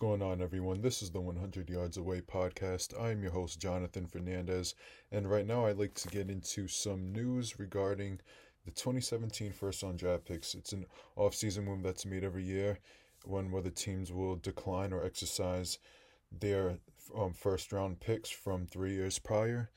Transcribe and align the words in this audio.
going 0.00 0.22
on, 0.22 0.40
everyone? 0.40 0.80
This 0.80 1.02
is 1.02 1.10
the 1.10 1.20
100 1.20 1.68
Yards 1.68 1.98
Away 1.98 2.22
podcast. 2.22 2.98
I 2.98 3.10
am 3.10 3.22
your 3.22 3.32
host, 3.32 3.60
Jonathan 3.60 4.06
Fernandez, 4.06 4.74
and 5.12 5.30
right 5.30 5.46
now 5.46 5.66
I'd 5.66 5.76
like 5.76 5.92
to 5.92 6.08
get 6.08 6.30
into 6.30 6.68
some 6.68 7.12
news 7.12 7.58
regarding 7.58 8.18
the 8.64 8.70
2017 8.70 9.52
first 9.52 9.82
round 9.82 9.98
draft 9.98 10.24
picks. 10.24 10.54
It's 10.54 10.72
an 10.72 10.86
off-season 11.16 11.66
move 11.66 11.82
that's 11.82 12.06
made 12.06 12.24
every 12.24 12.44
year, 12.44 12.78
one 13.26 13.50
where 13.50 13.60
the 13.60 13.70
teams 13.70 14.10
will 14.10 14.36
decline 14.36 14.94
or 14.94 15.04
exercise 15.04 15.78
their 16.32 16.78
um, 17.14 17.34
first 17.34 17.70
round 17.70 18.00
picks 18.00 18.30
from 18.30 18.66
three 18.66 18.94
years 18.94 19.18
prior. 19.18 19.68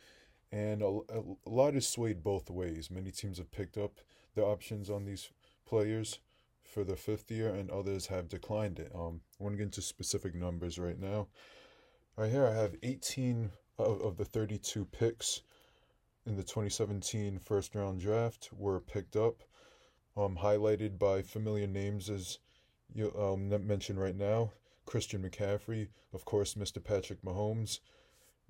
And 0.54 0.82
a, 0.82 1.00
a 1.10 1.50
lot 1.50 1.76
is 1.76 1.86
swayed 1.86 2.24
both 2.24 2.50
ways. 2.50 2.90
Many 2.90 3.12
teams 3.12 3.40
have 3.40 3.52
picked 3.52 3.78
up 3.78 4.00
the 4.36 4.44
options 4.46 4.90
on 4.90 5.04
these 5.04 5.32
players 5.68 6.20
for 6.64 6.84
the 6.84 6.96
fifth 6.96 7.30
year, 7.30 7.54
and 7.54 7.70
others 7.70 8.08
have 8.08 8.30
declined 8.30 8.80
it. 8.80 8.92
Um, 8.96 9.22
I 9.40 9.44
want 9.44 9.54
to 9.54 9.58
get 9.58 9.66
into 9.66 9.82
specific 9.82 10.34
numbers 10.36 10.80
right 10.80 11.00
now. 11.00 11.28
Right 12.16 12.32
here, 12.32 12.46
I 12.46 12.54
have 12.54 12.76
18 12.84 13.50
of, 13.80 14.02
of 14.02 14.18
the 14.18 14.26
32 14.26 14.86
picks 14.86 15.42
in 16.26 16.36
the 16.36 16.44
2017 16.44 17.40
first 17.40 17.76
round 17.76 18.00
draft 18.00 18.50
were 18.58 18.80
picked 18.80 19.16
up, 19.16 19.44
um, 20.16 20.38
highlighted 20.42 20.98
by 20.98 21.22
familiar 21.22 21.68
names 21.68 22.10
as 22.10 22.40
you 22.94 23.14
um, 23.20 23.50
mentioned 23.68 24.00
right 24.00 24.16
now. 24.16 24.52
Christian 24.86 25.24
McCaffrey, 25.24 25.88
of 26.14 26.26
course, 26.26 26.56
Mr. 26.56 26.84
Patrick 26.84 27.22
Mahomes, 27.24 27.80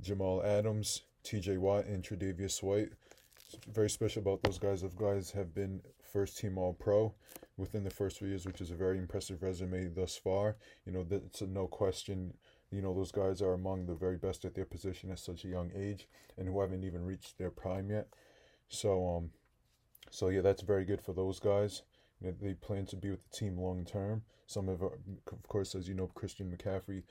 Jamal 0.01 0.43
Adams, 0.43 1.03
TJ 1.23 1.57
Watt, 1.59 1.85
and 1.85 2.03
Tre'Davious 2.03 2.61
White. 2.61 2.89
Very 3.71 3.89
special 3.89 4.21
about 4.21 4.41
those 4.41 4.57
guys. 4.57 4.81
Those 4.81 4.95
guys 4.95 5.31
have 5.31 5.53
been 5.53 5.81
first 6.11 6.37
team 6.37 6.57
All 6.57 6.73
Pro 6.73 7.13
within 7.57 7.83
the 7.83 7.89
first 7.89 8.17
three 8.17 8.29
years, 8.29 8.45
which 8.45 8.61
is 8.61 8.71
a 8.71 8.75
very 8.75 8.97
impressive 8.97 9.43
resume 9.43 9.89
thus 9.89 10.17
far. 10.17 10.55
You 10.85 10.91
know, 10.91 11.03
that's 11.03 11.41
no 11.41 11.67
question. 11.67 12.33
You 12.71 12.81
know, 12.81 12.93
those 12.93 13.11
guys 13.11 13.41
are 13.41 13.53
among 13.53 13.85
the 13.85 13.93
very 13.93 14.17
best 14.17 14.45
at 14.45 14.55
their 14.55 14.65
position 14.65 15.11
at 15.11 15.19
such 15.19 15.45
a 15.45 15.49
young 15.49 15.71
age, 15.75 16.07
and 16.37 16.47
who 16.47 16.59
haven't 16.61 16.83
even 16.83 17.05
reached 17.05 17.37
their 17.37 17.51
prime 17.51 17.91
yet. 17.91 18.07
So, 18.69 19.17
um, 19.17 19.29
so 20.09 20.29
yeah, 20.29 20.41
that's 20.41 20.63
very 20.63 20.85
good 20.85 21.01
for 21.01 21.13
those 21.13 21.39
guys. 21.39 21.83
You 22.19 22.27
know, 22.29 22.35
they 22.41 22.53
plan 22.53 22.85
to 22.87 22.95
be 22.95 23.11
with 23.11 23.23
the 23.29 23.37
team 23.37 23.57
long 23.57 23.85
term. 23.85 24.23
Some 24.47 24.69
of, 24.69 24.81
of 24.81 25.47
course, 25.47 25.75
as 25.75 25.87
you 25.87 25.93
know, 25.93 26.07
Christian 26.07 26.51
McCaffrey 26.51 27.03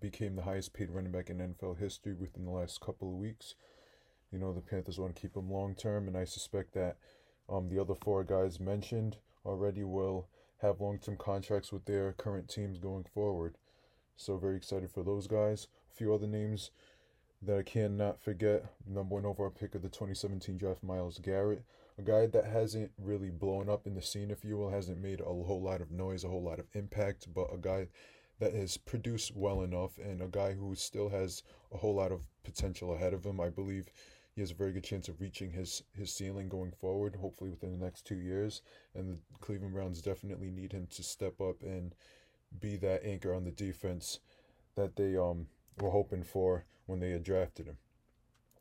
became 0.00 0.36
the 0.36 0.42
highest 0.42 0.72
paid 0.72 0.90
running 0.90 1.12
back 1.12 1.28
in 1.28 1.38
NFL 1.38 1.78
history 1.78 2.14
within 2.14 2.44
the 2.44 2.50
last 2.50 2.80
couple 2.80 3.08
of 3.08 3.18
weeks. 3.18 3.54
You 4.32 4.38
know, 4.38 4.52
the 4.52 4.60
Panthers 4.60 4.98
want 4.98 5.14
to 5.14 5.20
keep 5.20 5.36
him 5.36 5.50
long 5.50 5.74
term, 5.74 6.08
and 6.08 6.16
I 6.16 6.24
suspect 6.24 6.72
that 6.74 6.96
um, 7.48 7.68
the 7.68 7.78
other 7.78 7.94
four 7.94 8.24
guys 8.24 8.58
mentioned 8.58 9.16
already 9.44 9.84
will 9.84 10.28
have 10.58 10.80
long 10.80 10.98
term 10.98 11.16
contracts 11.16 11.72
with 11.72 11.84
their 11.84 12.12
current 12.12 12.48
teams 12.48 12.78
going 12.78 13.04
forward. 13.04 13.56
So, 14.16 14.36
very 14.36 14.56
excited 14.56 14.90
for 14.90 15.02
those 15.02 15.26
guys. 15.26 15.68
A 15.90 15.94
few 15.94 16.14
other 16.14 16.26
names 16.26 16.70
that 17.42 17.58
I 17.58 17.62
cannot 17.62 18.20
forget. 18.20 18.64
Number 18.86 19.16
one 19.16 19.26
overall 19.26 19.50
pick 19.50 19.74
of 19.74 19.82
the 19.82 19.88
2017 19.88 20.56
draft, 20.56 20.82
Myles 20.82 21.18
Garrett. 21.18 21.64
A 21.98 22.02
guy 22.02 22.26
that 22.26 22.46
hasn't 22.46 22.92
really 22.98 23.30
blown 23.30 23.68
up 23.68 23.86
in 23.86 23.94
the 23.94 24.02
scene, 24.02 24.30
if 24.30 24.44
you 24.44 24.56
will, 24.56 24.70
hasn't 24.70 25.02
made 25.02 25.20
a 25.20 25.24
whole 25.24 25.60
lot 25.60 25.80
of 25.80 25.90
noise, 25.90 26.24
a 26.24 26.28
whole 26.28 26.42
lot 26.42 26.58
of 26.58 26.66
impact, 26.74 27.26
but 27.34 27.52
a 27.52 27.58
guy 27.58 27.88
that 28.38 28.54
has 28.54 28.76
produced 28.76 29.36
well 29.36 29.62
enough 29.62 29.98
and 29.98 30.22
a 30.22 30.26
guy 30.26 30.52
who 30.52 30.74
still 30.74 31.08
has 31.08 31.42
a 31.72 31.76
whole 31.76 31.94
lot 31.94 32.12
of 32.12 32.22
potential 32.44 32.94
ahead 32.94 33.12
of 33.12 33.24
him. 33.24 33.40
I 33.40 33.50
believe 33.50 33.86
he 34.34 34.40
has 34.40 34.50
a 34.50 34.54
very 34.54 34.72
good 34.72 34.84
chance 34.84 35.08
of 35.08 35.20
reaching 35.20 35.52
his 35.52 35.82
his 35.92 36.12
ceiling 36.12 36.48
going 36.48 36.72
forward, 36.72 37.16
hopefully 37.16 37.50
within 37.50 37.78
the 37.78 37.84
next 37.84 38.06
two 38.06 38.16
years. 38.16 38.62
And 38.94 39.10
the 39.10 39.18
Cleveland 39.40 39.74
Browns 39.74 40.00
definitely 40.00 40.50
need 40.50 40.72
him 40.72 40.86
to 40.90 41.02
step 41.02 41.40
up 41.40 41.62
and 41.62 41.94
be 42.60 42.76
that 42.76 43.04
anchor 43.04 43.34
on 43.34 43.44
the 43.44 43.50
defense 43.50 44.20
that 44.74 44.96
they 44.96 45.16
um 45.16 45.46
were 45.80 45.90
hoping 45.90 46.22
for 46.22 46.64
when 46.86 47.00
they 47.00 47.10
had 47.10 47.22
drafted 47.22 47.66
him. 47.66 47.76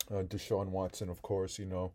Uh, 0.09 0.23
Deshaun 0.23 0.69
Watson, 0.69 1.09
of 1.09 1.21
course, 1.21 1.57
you 1.57 1.65
know, 1.65 1.93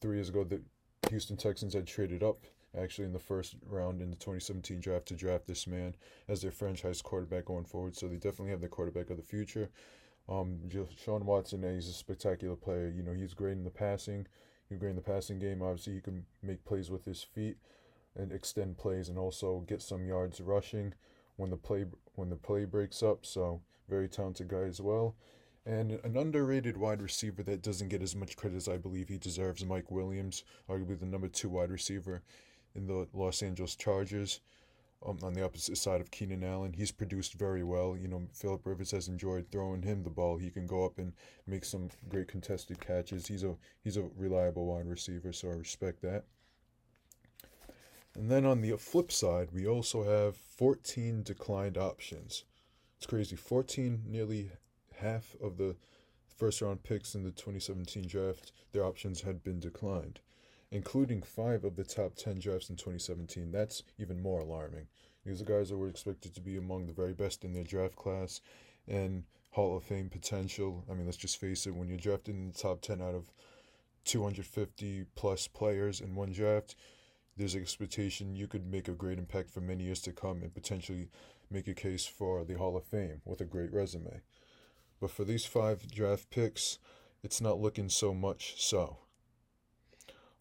three 0.00 0.16
years 0.16 0.28
ago 0.28 0.44
the 0.44 0.60
Houston 1.08 1.36
Texans 1.36 1.74
had 1.74 1.86
traded 1.86 2.22
up 2.22 2.38
actually 2.78 3.04
in 3.04 3.12
the 3.12 3.18
first 3.18 3.56
round 3.66 4.00
in 4.00 4.10
the 4.10 4.16
2017 4.16 4.80
draft 4.80 5.06
to 5.06 5.14
draft 5.14 5.46
this 5.46 5.66
man 5.66 5.94
as 6.28 6.40
their 6.40 6.52
franchise 6.52 7.02
quarterback 7.02 7.46
going 7.46 7.64
forward. 7.64 7.96
So 7.96 8.06
they 8.06 8.16
definitely 8.16 8.50
have 8.50 8.60
the 8.60 8.68
quarterback 8.68 9.10
of 9.10 9.16
the 9.16 9.22
future. 9.22 9.70
Um, 10.30 10.60
Sean 10.96 11.26
Watson, 11.26 11.62
he's 11.74 11.88
a 11.88 11.92
spectacular 11.92 12.54
player. 12.54 12.92
You 12.94 13.02
know, 13.02 13.12
he's 13.12 13.34
great 13.34 13.52
in 13.52 13.64
the 13.64 13.70
passing. 13.70 14.26
He's 14.68 14.78
great 14.78 14.90
in 14.90 14.96
the 14.96 15.02
passing 15.02 15.40
game. 15.40 15.60
Obviously, 15.60 15.94
he 15.94 16.00
can 16.00 16.24
make 16.42 16.64
plays 16.64 16.90
with 16.90 17.04
his 17.04 17.22
feet 17.22 17.56
and 18.16 18.32
extend 18.32 18.78
plays, 18.78 19.08
and 19.08 19.18
also 19.18 19.64
get 19.66 19.82
some 19.82 20.06
yards 20.06 20.40
rushing 20.40 20.94
when 21.36 21.50
the 21.50 21.56
play 21.56 21.84
when 22.14 22.30
the 22.30 22.36
play 22.36 22.64
breaks 22.64 23.02
up. 23.02 23.26
So 23.26 23.60
very 23.88 24.08
talented 24.08 24.48
guy 24.48 24.62
as 24.62 24.80
well. 24.80 25.16
And 25.66 25.92
an 26.04 26.16
underrated 26.16 26.76
wide 26.76 27.02
receiver 27.02 27.42
that 27.42 27.62
doesn't 27.62 27.88
get 27.88 28.02
as 28.02 28.16
much 28.16 28.36
credit 28.36 28.56
as 28.56 28.68
I 28.68 28.78
believe 28.78 29.08
he 29.08 29.18
deserves, 29.18 29.64
Mike 29.64 29.90
Williams, 29.90 30.44
arguably 30.68 30.98
the 30.98 31.06
number 31.06 31.28
two 31.28 31.50
wide 31.50 31.70
receiver 31.70 32.22
in 32.74 32.86
the 32.86 33.08
Los 33.12 33.42
Angeles 33.42 33.76
Chargers 33.76 34.40
um, 35.06 35.18
on 35.22 35.32
the 35.32 35.44
opposite 35.44 35.78
side 35.78 36.00
of 36.00 36.10
Keenan 36.10 36.44
Allen. 36.44 36.72
He's 36.72 36.92
produced 36.92 37.34
very 37.34 37.62
well. 37.62 37.96
You 37.96 38.08
know, 38.08 38.22
Philip 38.32 38.66
Rivers 38.66 38.90
has 38.90 39.08
enjoyed 39.08 39.46
throwing 39.50 39.82
him 39.82 40.02
the 40.02 40.10
ball. 40.10 40.36
He 40.36 40.50
can 40.50 40.66
go 40.66 40.84
up 40.84 40.98
and 40.98 41.12
make 41.46 41.64
some 41.64 41.88
great 42.08 42.28
contested 42.28 42.80
catches. 42.80 43.26
He's 43.26 43.44
a 43.44 43.56
he's 43.82 43.96
a 43.96 44.08
reliable 44.16 44.66
wide 44.66 44.86
receiver, 44.86 45.32
so 45.32 45.48
I 45.48 45.54
respect 45.54 46.02
that. 46.02 46.24
And 48.14 48.30
then 48.30 48.44
on 48.44 48.60
the 48.60 48.76
flip 48.76 49.12
side, 49.12 49.50
we 49.52 49.66
also 49.66 50.02
have 50.02 50.36
14 50.36 51.22
declined 51.22 51.78
options. 51.78 52.44
It's 52.96 53.06
crazy. 53.06 53.36
14, 53.36 54.02
nearly 54.06 54.50
half 54.96 55.36
of 55.40 55.56
the 55.56 55.76
first 56.36 56.60
round 56.60 56.82
picks 56.82 57.14
in 57.14 57.22
the 57.22 57.30
2017 57.30 58.08
draft, 58.08 58.52
their 58.72 58.84
options 58.84 59.20
had 59.20 59.44
been 59.44 59.60
declined 59.60 60.20
including 60.70 61.22
five 61.22 61.64
of 61.64 61.76
the 61.76 61.84
top 61.84 62.14
10 62.14 62.38
drafts 62.38 62.70
in 62.70 62.76
2017. 62.76 63.50
That's 63.50 63.82
even 63.98 64.22
more 64.22 64.40
alarming. 64.40 64.86
These 65.24 65.42
are 65.42 65.44
guys 65.44 65.68
that 65.68 65.76
were 65.76 65.88
expected 65.88 66.34
to 66.34 66.40
be 66.40 66.56
among 66.56 66.86
the 66.86 66.92
very 66.92 67.12
best 67.12 67.44
in 67.44 67.52
their 67.52 67.64
draft 67.64 67.96
class 67.96 68.40
and 68.88 69.24
Hall 69.50 69.76
of 69.76 69.84
Fame 69.84 70.08
potential. 70.08 70.84
I 70.90 70.94
mean, 70.94 71.06
let's 71.06 71.16
just 71.16 71.38
face 71.38 71.66
it, 71.66 71.74
when 71.74 71.88
you're 71.88 71.98
drafted 71.98 72.34
in 72.34 72.48
the 72.48 72.58
top 72.58 72.80
10 72.80 73.02
out 73.02 73.14
of 73.14 73.32
250 74.04 75.04
plus 75.14 75.46
players 75.48 76.00
in 76.00 76.14
one 76.14 76.32
draft, 76.32 76.74
there's 77.36 77.56
expectation 77.56 78.36
you 78.36 78.46
could 78.46 78.66
make 78.66 78.88
a 78.88 78.92
great 78.92 79.18
impact 79.18 79.50
for 79.50 79.60
many 79.60 79.84
years 79.84 80.00
to 80.02 80.12
come 80.12 80.42
and 80.42 80.54
potentially 80.54 81.08
make 81.50 81.68
a 81.68 81.74
case 81.74 82.06
for 82.06 82.44
the 82.44 82.54
Hall 82.54 82.76
of 82.76 82.84
Fame 82.84 83.20
with 83.24 83.40
a 83.40 83.44
great 83.44 83.72
resume. 83.72 84.20
But 85.00 85.10
for 85.10 85.24
these 85.24 85.44
five 85.44 85.90
draft 85.90 86.30
picks, 86.30 86.78
it's 87.22 87.40
not 87.40 87.60
looking 87.60 87.88
so 87.88 88.14
much 88.14 88.54
so. 88.58 88.98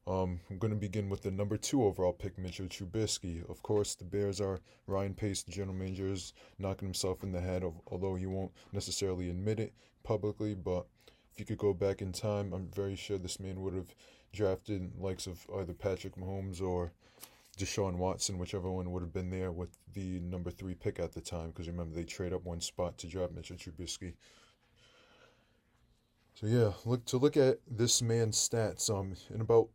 Um, 0.10 0.40
I'm 0.50 0.58
going 0.58 0.74
to 0.74 0.80
begin 0.80 1.08
with 1.08 1.22
the 1.22 1.30
number 1.30 1.56
two 1.56 1.84
overall 1.84 2.14
pick, 2.14 2.36
Mitchell 2.40 2.66
Trubisky. 2.66 3.48
Of 3.48 3.62
course, 3.62 3.94
the 3.94 4.06
Bears 4.06 4.42
are 4.42 4.60
Ryan 4.88 5.14
Pace, 5.14 5.44
the 5.44 5.52
general 5.52 5.76
manager, 5.76 6.08
is 6.08 6.34
knocking 6.58 6.88
himself 6.88 7.22
in 7.22 7.32
the 7.32 7.40
head, 7.40 7.64
of, 7.64 7.76
although 7.92 8.16
he 8.16 8.26
won't 8.26 8.52
necessarily 8.74 9.30
admit 9.30 9.60
it 9.60 9.72
publicly. 10.04 10.56
But 10.56 10.88
if 11.32 11.40
you 11.40 11.46
could 11.46 11.60
go 11.60 11.76
back 11.76 12.02
in 12.02 12.12
time, 12.12 12.54
I'm 12.54 12.70
very 12.74 12.96
sure 12.96 13.20
this 13.20 13.40
man 13.40 13.62
would 13.62 13.76
have 13.76 13.94
drafted 14.34 14.92
likes 15.00 15.28
of 15.28 15.46
either 15.56 15.74
Patrick 15.74 16.16
Mahomes 16.16 16.60
or 16.60 16.92
Deshaun 17.60 17.98
Watson, 17.98 18.40
whichever 18.40 18.72
one 18.72 18.92
would 18.92 19.04
have 19.04 19.14
been 19.14 19.30
there 19.30 19.52
with 19.52 19.78
the 19.94 20.20
number 20.22 20.50
three 20.50 20.74
pick 20.74 21.00
at 21.00 21.12
the 21.12 21.22
time. 21.22 21.50
Because 21.50 21.68
remember, 21.68 21.96
they 21.96 22.04
trade 22.04 22.34
up 22.34 22.46
one 22.46 22.62
spot 22.62 22.98
to 22.98 23.08
draft 23.08 23.34
Mitchell 23.34 23.58
Trubisky. 23.58 24.14
So 26.34 26.48
yeah, 26.48 26.72
look 26.86 27.04
to 27.06 27.18
look 27.18 27.36
at 27.36 27.60
this 27.70 28.02
man's 28.02 28.38
stats. 28.38 28.90
Um, 28.90 29.14
in 29.34 29.42
about 29.42 29.68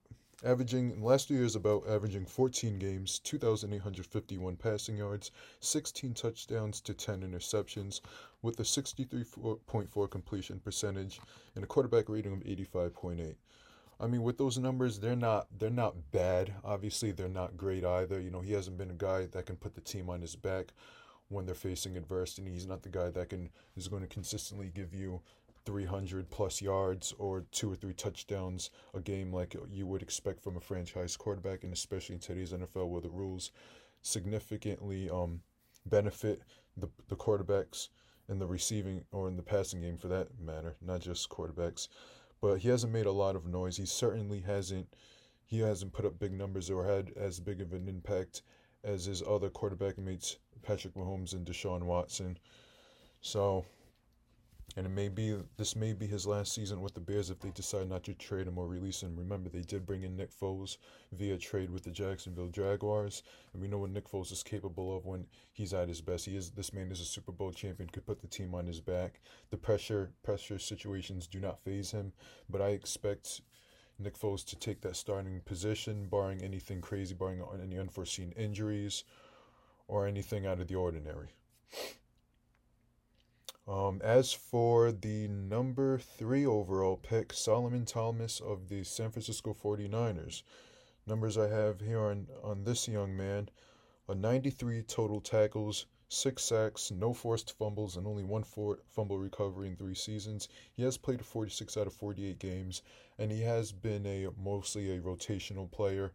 averaging 0.44 0.90
in 0.90 1.02
last 1.02 1.28
two 1.28 1.34
years 1.34 1.56
about 1.56 1.88
averaging 1.88 2.26
14 2.26 2.78
games, 2.78 3.18
2,851 3.20 4.56
passing 4.56 4.96
yards, 4.96 5.30
16 5.60 6.14
touchdowns 6.14 6.80
to 6.82 6.94
10 6.94 7.22
interceptions, 7.22 8.00
with 8.42 8.60
a 8.60 8.62
63.4 8.62 10.10
completion 10.10 10.60
percentage 10.60 11.20
and 11.54 11.64
a 11.64 11.66
quarterback 11.66 12.08
rating 12.08 12.32
of 12.32 12.40
85.8. 12.40 13.34
I 14.00 14.06
mean, 14.06 14.22
with 14.22 14.38
those 14.38 14.58
numbers, 14.58 14.98
they're 14.98 15.16
not 15.16 15.46
they're 15.58 15.70
not 15.70 15.94
bad. 16.10 16.52
Obviously, 16.64 17.12
they're 17.12 17.28
not 17.28 17.56
great 17.56 17.84
either. 17.84 18.20
You 18.20 18.30
know, 18.30 18.40
he 18.40 18.52
hasn't 18.52 18.76
been 18.76 18.90
a 18.90 18.94
guy 18.94 19.26
that 19.26 19.46
can 19.46 19.56
put 19.56 19.74
the 19.74 19.80
team 19.80 20.10
on 20.10 20.20
his 20.20 20.36
back 20.36 20.72
when 21.28 21.46
they're 21.46 21.54
facing 21.54 21.96
adversity. 21.96 22.50
He's 22.50 22.66
not 22.66 22.82
the 22.82 22.88
guy 22.88 23.10
that 23.10 23.30
can 23.30 23.50
is 23.76 23.88
going 23.88 24.02
to 24.02 24.08
consistently 24.08 24.70
give 24.74 24.94
you 24.94 25.20
300 25.64 26.30
plus 26.30 26.60
yards 26.60 27.14
or 27.18 27.44
two 27.50 27.72
or 27.72 27.76
three 27.76 27.94
touchdowns 27.94 28.70
a 28.92 29.00
game 29.00 29.32
like 29.32 29.56
you 29.70 29.86
would 29.86 30.02
expect 30.02 30.42
from 30.42 30.56
a 30.56 30.60
franchise 30.60 31.16
quarterback, 31.16 31.64
and 31.64 31.72
especially 31.72 32.14
in 32.14 32.20
today's 32.20 32.52
NFL 32.52 32.88
where 32.88 33.00
the 33.00 33.10
rules 33.10 33.50
significantly 34.02 35.08
um, 35.08 35.40
benefit 35.86 36.42
the, 36.76 36.88
the 37.08 37.16
quarterbacks 37.16 37.88
in 38.28 38.38
the 38.38 38.46
receiving 38.46 39.04
or 39.12 39.28
in 39.28 39.36
the 39.36 39.42
passing 39.42 39.80
game 39.80 39.96
for 39.96 40.08
that 40.08 40.28
matter, 40.40 40.76
not 40.80 41.00
just 41.00 41.28
quarterbacks. 41.28 41.88
But 42.40 42.58
he 42.58 42.68
hasn't 42.68 42.92
made 42.92 43.06
a 43.06 43.12
lot 43.12 43.36
of 43.36 43.46
noise. 43.46 43.76
He 43.76 43.86
certainly 43.86 44.40
hasn't 44.40 44.88
he 45.46 45.58
hasn't 45.60 45.92
put 45.92 46.06
up 46.06 46.18
big 46.18 46.32
numbers 46.32 46.70
or 46.70 46.86
had 46.86 47.12
as 47.16 47.38
big 47.38 47.60
of 47.60 47.72
an 47.74 47.86
impact 47.88 48.42
as 48.82 49.04
his 49.04 49.22
other 49.22 49.50
quarterback 49.50 49.98
mates 49.98 50.36
Patrick 50.62 50.94
Mahomes 50.94 51.32
and 51.34 51.46
Deshaun 51.46 51.82
Watson. 51.82 52.38
So, 53.20 53.64
and 54.76 54.86
it 54.86 54.90
may 54.90 55.08
be 55.08 55.36
this 55.56 55.76
may 55.76 55.92
be 55.92 56.06
his 56.06 56.26
last 56.26 56.52
season 56.52 56.80
with 56.80 56.94
the 56.94 57.00
Bears 57.00 57.30
if 57.30 57.38
they 57.38 57.50
decide 57.50 57.88
not 57.88 58.02
to 58.04 58.14
trade 58.14 58.46
him 58.46 58.58
or 58.58 58.66
release 58.66 59.02
him. 59.02 59.16
Remember, 59.16 59.48
they 59.48 59.62
did 59.62 59.86
bring 59.86 60.02
in 60.02 60.16
Nick 60.16 60.30
Foles 60.32 60.78
via 61.12 61.38
trade 61.38 61.70
with 61.70 61.84
the 61.84 61.90
Jacksonville 61.90 62.48
Jaguars, 62.48 63.22
and 63.52 63.62
we 63.62 63.68
know 63.68 63.78
what 63.78 63.90
Nick 63.90 64.08
Foles 64.08 64.32
is 64.32 64.42
capable 64.42 64.96
of 64.96 65.06
when 65.06 65.26
he's 65.52 65.72
at 65.72 65.88
his 65.88 66.00
best. 66.00 66.26
He 66.26 66.36
is 66.36 66.50
this 66.50 66.72
man 66.72 66.90
is 66.90 67.00
a 67.00 67.04
Super 67.04 67.32
Bowl 67.32 67.52
champion, 67.52 67.88
could 67.88 68.06
put 68.06 68.20
the 68.20 68.26
team 68.26 68.54
on 68.54 68.66
his 68.66 68.80
back. 68.80 69.20
The 69.50 69.56
pressure 69.56 70.10
pressure 70.22 70.58
situations 70.58 71.26
do 71.26 71.40
not 71.40 71.62
phase 71.62 71.92
him, 71.92 72.12
but 72.48 72.60
I 72.60 72.70
expect 72.70 73.42
Nick 73.98 74.18
Foles 74.18 74.44
to 74.46 74.56
take 74.56 74.80
that 74.80 74.96
starting 74.96 75.40
position, 75.44 76.08
barring 76.10 76.42
anything 76.42 76.80
crazy, 76.80 77.14
barring 77.14 77.42
any 77.62 77.78
unforeseen 77.78 78.32
injuries 78.36 79.04
or 79.86 80.06
anything 80.06 80.46
out 80.46 80.60
of 80.60 80.66
the 80.66 80.74
ordinary. 80.74 81.28
Um, 83.66 84.02
as 84.02 84.32
for 84.32 84.92
the 84.92 85.26
number 85.28 85.98
three 85.98 86.44
overall 86.44 86.98
pick, 86.98 87.32
Solomon 87.32 87.86
Thomas 87.86 88.38
of 88.40 88.68
the 88.68 88.84
San 88.84 89.10
Francisco 89.10 89.54
49ers. 89.54 90.42
Numbers 91.06 91.38
I 91.38 91.48
have 91.48 91.80
here 91.80 92.00
on, 92.00 92.28
on 92.42 92.64
this 92.64 92.86
young 92.88 93.16
man 93.16 93.48
a 94.06 94.14
93 94.14 94.82
total 94.82 95.18
tackles, 95.18 95.86
six 96.08 96.44
sacks, 96.44 96.90
no 96.90 97.14
forced 97.14 97.56
fumbles, 97.56 97.96
and 97.96 98.06
only 98.06 98.22
one 98.22 98.44
fumble 98.44 99.18
recovery 99.18 99.68
in 99.68 99.76
three 99.76 99.94
seasons. 99.94 100.48
He 100.74 100.82
has 100.82 100.98
played 100.98 101.24
46 101.24 101.78
out 101.78 101.86
of 101.86 101.94
48 101.94 102.38
games, 102.38 102.82
and 103.18 103.32
he 103.32 103.40
has 103.42 103.72
been 103.72 104.04
a 104.04 104.28
mostly 104.36 104.90
a 104.94 105.00
rotational 105.00 105.70
player 105.70 106.12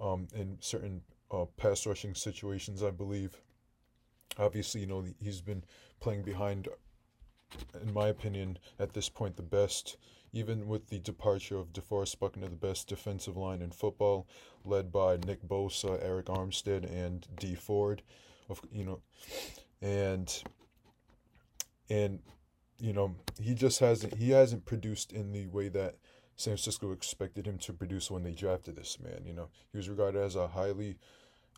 um, 0.00 0.28
in 0.34 0.56
certain 0.60 1.02
uh, 1.32 1.46
pass 1.56 1.84
rushing 1.84 2.14
situations, 2.14 2.80
I 2.80 2.90
believe. 2.90 3.36
Obviously, 4.38 4.82
you 4.82 4.86
know, 4.86 5.04
he's 5.22 5.40
been 5.40 5.64
playing 6.00 6.22
behind, 6.22 6.68
in 7.80 7.92
my 7.92 8.08
opinion, 8.08 8.58
at 8.78 8.92
this 8.92 9.08
point, 9.08 9.36
the 9.36 9.42
best, 9.42 9.96
even 10.32 10.66
with 10.68 10.88
the 10.88 10.98
departure 10.98 11.56
of 11.56 11.72
DeForest 11.72 12.18
Buckner, 12.18 12.48
the 12.48 12.56
best 12.56 12.88
defensive 12.88 13.36
line 13.36 13.60
in 13.60 13.70
football, 13.70 14.26
led 14.64 14.92
by 14.92 15.16
Nick 15.16 15.42
Bosa, 15.46 16.04
Arik 16.04 16.24
Armstead, 16.24 16.90
and 16.90 17.26
Dee 17.38 17.54
Ford. 17.54 18.02
Of 18.48 18.60
you 18.72 18.84
know, 18.84 19.00
and 19.80 20.42
and 21.88 22.18
you 22.80 22.92
know 22.92 23.14
he 23.40 23.54
just 23.54 23.78
hasn't 23.78 24.14
he 24.14 24.30
hasn't 24.30 24.64
produced 24.64 25.12
in 25.12 25.32
the 25.32 25.46
way 25.46 25.68
that 25.68 25.96
San 26.36 26.52
Francisco 26.52 26.92
expected 26.92 27.46
him 27.46 27.58
to 27.58 27.72
produce 27.74 28.10
when 28.10 28.22
they 28.22 28.32
drafted 28.32 28.74
this 28.74 28.98
man. 28.98 29.24
You 29.26 29.34
know, 29.34 29.48
he 29.72 29.76
was 29.76 29.90
regarded 29.90 30.22
as 30.22 30.36
a 30.36 30.48
highly 30.48 30.96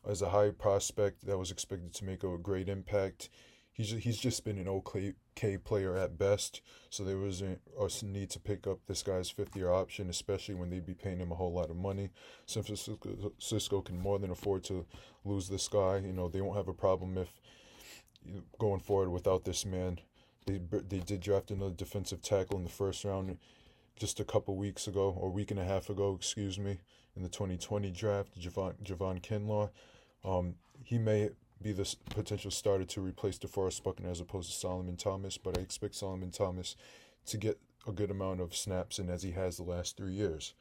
as 0.09 0.23
a 0.23 0.31
high 0.31 0.51
prospect 0.51 1.27
that 1.27 1.39
was 1.39 1.51
expected 1.51 1.95
to 1.95 2.05
make 2.05 2.25
a 2.25 2.39
great 2.39 2.69
impact. 2.69 3.29
He's 3.73 3.91
he's 3.91 4.19
just 4.19 4.45
been 4.45 4.59
an 4.59 4.69
okay 4.69 5.15
player 5.65 5.97
at 5.97 6.19
best, 6.19 6.61
so 6.91 7.05
there 7.05 7.17
wasn't 7.17 7.61
a 7.81 8.05
need 8.05 8.29
to 8.31 8.41
pick 8.41 8.67
up 8.67 8.81
this 8.87 9.03
guy's 9.03 9.31
fifth 9.31 9.57
year 9.57 9.71
option, 9.71 10.11
especially 10.11 10.55
when 10.55 10.69
they'd 10.69 10.85
be 10.85 10.95
paying 10.95 11.19
him 11.19 11.33
a 11.33 11.37
whole 11.37 11.53
lot 11.53 11.71
of 11.71 11.77
money. 11.77 12.11
San 12.45 12.63
Francisco 12.63 13.81
can 13.81 13.99
more 13.99 14.19
than 14.19 14.31
afford 14.31 14.65
to 14.65 14.85
lose 15.25 15.49
this 15.49 15.69
guy. 15.69 15.99
You 15.99 16.13
know 16.13 16.29
they 16.29 16.43
won't 16.43 16.59
have 16.59 16.69
a 16.69 16.75
problem 16.75 17.17
if 17.17 17.41
going 18.59 18.81
forward 18.81 19.11
without 19.11 19.45
this 19.45 19.65
man. 19.65 20.01
They 20.47 20.61
they 20.89 20.99
did 20.99 21.21
draft 21.21 21.51
another 21.51 21.75
defensive 21.75 22.21
tackle 22.21 22.59
in 22.59 22.65
the 22.65 22.71
first 22.71 23.05
round 23.05 23.39
just 23.97 24.21
a 24.21 24.25
couple 24.25 24.57
weeks 24.57 24.87
ago 24.87 25.17
or 25.19 25.31
week 25.31 25.51
and 25.51 25.61
a 25.61 25.65
half 25.65 25.89
ago, 25.89 26.15
excuse 26.15 26.59
me, 26.59 26.79
in 27.17 27.23
the 27.23 27.29
2020 27.29 27.91
draft, 27.91 28.39
Javon 28.39 28.75
Javon 28.83 29.23
Kinlaw. 29.23 29.71
Um, 30.25 30.55
he 30.85 30.99
may 30.99 31.31
be 31.61 31.73
the 31.73 31.95
potential 32.11 32.51
starter 32.51 32.85
to 32.85 33.01
replace 33.01 33.39
DeForest 33.39 33.83
Buckner 33.83 34.11
as 34.11 34.21
opposed 34.21 34.51
to 34.51 34.57
Solomon 34.57 34.97
Thomas, 34.97 35.39
but 35.39 35.57
I 35.57 35.61
expect 35.61 35.95
Solomon 35.95 36.31
Thomas 36.31 36.77
to 37.27 37.37
get 37.37 37.59
a 37.87 37.93
good 37.93 38.11
amount 38.11 38.41
of 38.41 38.55
snaps 38.55 38.99
in 38.99 39.09
as 39.11 39.23
he 39.23 39.33
has 39.33 39.57
the 39.57 39.63
last 39.63 39.97
three 39.97 40.15
years. 40.15 40.55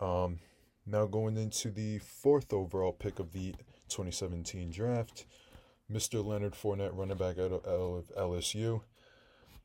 Um, 0.00 0.38
now 0.86 1.06
going 1.06 1.36
into 1.36 1.70
the 1.70 1.98
fourth 1.98 2.52
overall 2.52 2.92
pick 2.92 3.18
of 3.18 3.32
the 3.32 3.52
2017 3.88 4.70
draft, 4.70 5.26
Mr. 5.90 6.24
Leonard 6.24 6.54
Fournette, 6.54 6.96
running 6.96 7.16
back 7.16 7.38
out 7.38 7.52
of 7.52 8.10
LSU. 8.16 8.82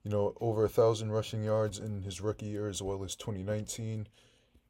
You 0.04 0.10
know, 0.10 0.34
over 0.42 0.66
a 0.66 0.70
thousand 0.70 1.12
rushing 1.12 1.44
yards 1.44 1.78
in 1.78 2.02
his 2.02 2.22
rookie 2.22 2.48
year 2.48 2.68
as 2.68 2.82
well 2.82 3.04
as 3.04 3.16
2019. 3.16 4.08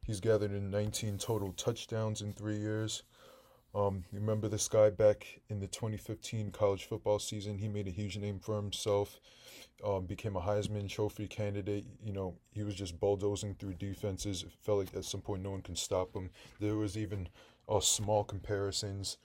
He's 0.04 0.20
gathered 0.20 0.52
in 0.52 0.70
19 0.70 1.18
total 1.18 1.52
touchdowns 1.52 2.22
in 2.22 2.32
three 2.32 2.56
years. 2.56 3.02
Um, 3.74 4.04
remember 4.12 4.48
this 4.48 4.68
guy 4.68 4.90
back 4.90 5.40
in 5.48 5.60
the 5.60 5.66
2015 5.66 6.50
college 6.50 6.84
football 6.84 7.18
season? 7.18 7.56
He 7.56 7.68
made 7.68 7.86
a 7.86 7.92
huge 7.92 8.18
name 8.18 8.38
for 8.38 8.56
himself, 8.56 9.20
um, 9.84 10.04
became 10.04 10.36
a 10.36 10.40
Heisman 10.40 10.88
Trophy 10.88 11.26
candidate. 11.26 11.86
You 12.04 12.12
know, 12.12 12.34
he 12.52 12.64
was 12.64 12.74
just 12.74 12.98
bulldozing 13.00 13.54
through 13.54 13.74
defenses. 13.74 14.42
It 14.42 14.52
felt 14.60 14.80
like 14.80 14.94
at 14.94 15.04
some 15.04 15.22
point 15.22 15.42
no 15.42 15.52
one 15.52 15.62
can 15.62 15.76
stop 15.76 16.14
him. 16.14 16.30
There 16.60 16.76
was 16.76 16.98
even 16.98 17.28
uh, 17.68 17.80
small 17.80 18.24
comparisons 18.24 19.16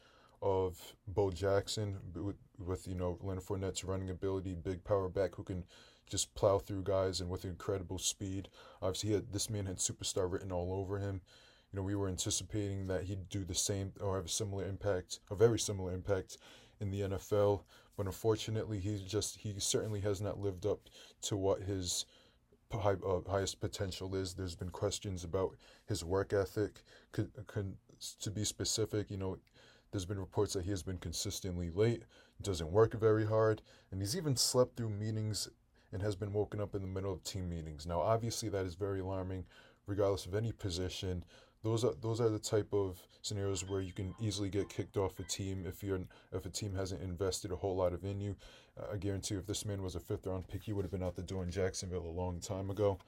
of 0.42 0.80
Bo 1.08 1.32
Jackson 1.32 1.98
with, 2.14 2.36
with 2.64 2.88
you 2.88 2.96
know 2.96 3.18
Leonard 3.22 3.44
Fournette's 3.44 3.84
running 3.84 4.12
ability, 4.12 4.54
big 4.54 4.84
power 4.84 5.10
back 5.10 5.36
who 5.36 5.44
can 5.44 5.64
just 6.10 6.34
plow 6.36 6.58
through 6.58 6.84
guys 6.84 7.22
and 7.22 7.30
with 7.30 7.46
incredible 7.46 7.98
speed. 7.98 8.50
Obviously, 8.82 9.14
had, 9.14 9.32
this 9.32 9.50
man 9.50 9.66
had 9.66 9.78
superstar 9.78 10.32
written 10.32 10.52
all 10.52 10.74
over 10.74 11.00
him. 11.00 11.22
You 11.72 11.78
know, 11.78 11.84
we 11.84 11.96
were 11.96 12.08
anticipating 12.08 12.88
that 12.88 13.04
he'd 13.04 13.30
do 13.30 13.44
the 13.44 13.56
same 13.56 13.92
or 14.00 14.16
have 14.16 14.26
a 14.26 14.30
similar 14.30 14.66
impact, 14.66 15.20
a 15.30 15.36
very 15.36 15.60
similar 15.60 15.94
impact 15.94 16.38
in 16.80 16.92
the 16.92 17.02
NFL. 17.02 17.62
But 17.98 18.06
unfortunately, 18.06 18.80
he 18.80 19.04
just 19.06 19.38
he 19.38 19.54
certainly 19.58 20.00
has 20.02 20.22
not 20.22 20.40
lived 20.40 20.66
up 20.66 20.80
to 21.24 21.36
what 21.36 21.62
his 21.62 22.06
high, 22.72 22.96
uh, 23.06 23.22
highest 23.30 23.60
potential 23.60 24.16
is. 24.16 24.34
There's 24.34 24.56
been 24.56 24.70
questions 24.70 25.24
about 25.24 25.56
his 25.88 26.04
work 26.04 26.34
ethic. 26.34 26.84
Could, 27.12 27.32
could, 27.48 27.76
to 28.22 28.32
be 28.32 28.44
specific, 28.44 29.10
you 29.10 29.18
know, 29.18 29.38
there's 29.92 30.06
been 30.06 30.20
reports 30.20 30.54
that 30.54 30.66
he 30.66 30.70
has 30.72 30.84
been 30.84 30.98
consistently 30.98 31.70
late, 31.70 32.04
doesn't 32.42 32.72
work 32.72 32.94
very 32.94 33.26
hard, 33.26 33.62
and 33.92 34.02
he's 34.02 34.16
even 34.16 34.36
slept 34.36 34.78
through 34.78 34.90
meetings 34.90 35.50
and 35.98 36.06
has 36.06 36.16
been 36.16 36.32
woken 36.32 36.62
up 36.62 36.76
in 36.76 36.84
the 36.84 36.88
middle 36.88 37.12
of 37.12 37.24
team 37.24 37.50
meetings. 37.50 37.88
Now, 37.88 38.02
obviously, 38.02 38.50
that 38.50 38.68
is 38.68 38.76
very 38.76 39.00
alarming, 39.00 39.46
regardless 39.88 40.28
of 40.28 40.36
any 40.36 40.52
position. 40.52 41.26
Those 41.64 41.84
are 41.84 41.96
those 42.00 42.22
are 42.22 42.30
the 42.30 42.38
type 42.38 42.72
of 42.72 43.02
scenarios 43.24 43.68
where 43.68 43.82
you 43.82 43.94
can 43.94 44.14
easily 44.22 44.48
get 44.48 44.70
kicked 44.70 44.96
off 44.96 45.20
a 45.20 45.24
team 45.24 45.66
if 45.66 45.84
you're 45.84 46.02
if 46.32 46.46
a 46.46 46.50
team 46.50 46.76
hasn't 46.76 47.02
invested 47.02 47.52
a 47.52 47.56
whole 47.56 47.76
lot 47.76 47.94
of 47.94 48.04
in 48.04 48.22
you. 48.22 48.36
Uh, 48.80 48.94
I 48.94 48.98
guarantee 48.98 49.34
you, 49.34 49.40
if 49.40 49.48
this 49.48 49.66
man 49.66 49.82
was 49.82 49.96
a 49.96 50.00
fifth 50.00 50.28
round 50.28 50.48
pick, 50.48 50.62
he 50.62 50.72
would 50.72 50.86
have 50.86 50.92
been 50.92 51.02
out 51.02 51.16
the 51.16 51.24
door 51.24 51.42
in 51.44 51.50
Jacksonville 51.50 52.06
a 52.06 52.20
long 52.22 52.40
time 52.40 52.70
ago. 52.70 53.00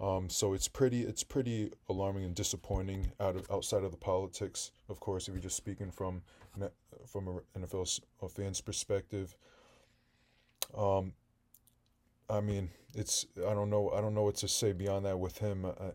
Um, 0.00 0.28
so 0.28 0.54
it's 0.54 0.66
pretty 0.66 1.02
it's 1.02 1.22
pretty 1.22 1.70
alarming 1.88 2.24
and 2.24 2.34
disappointing 2.34 3.12
out 3.20 3.36
of 3.36 3.48
outside 3.48 3.84
of 3.84 3.92
the 3.92 3.96
politics. 3.96 4.72
Of 4.88 4.98
course, 4.98 5.28
if 5.28 5.34
you're 5.34 5.40
just 5.40 5.56
speaking 5.56 5.92
from 5.92 6.22
from 7.06 7.28
an 7.28 7.62
NFL 7.62 8.00
fan's 8.28 8.60
perspective. 8.60 9.36
Um, 10.76 11.12
I 12.32 12.40
mean, 12.40 12.70
it's 12.94 13.26
I 13.46 13.52
don't 13.52 13.68
know 13.68 13.90
I 13.90 14.00
don't 14.00 14.14
know 14.14 14.22
what 14.22 14.36
to 14.36 14.48
say 14.48 14.72
beyond 14.72 15.04
that 15.04 15.18
with 15.18 15.36
him. 15.36 15.66
I, 15.66 15.92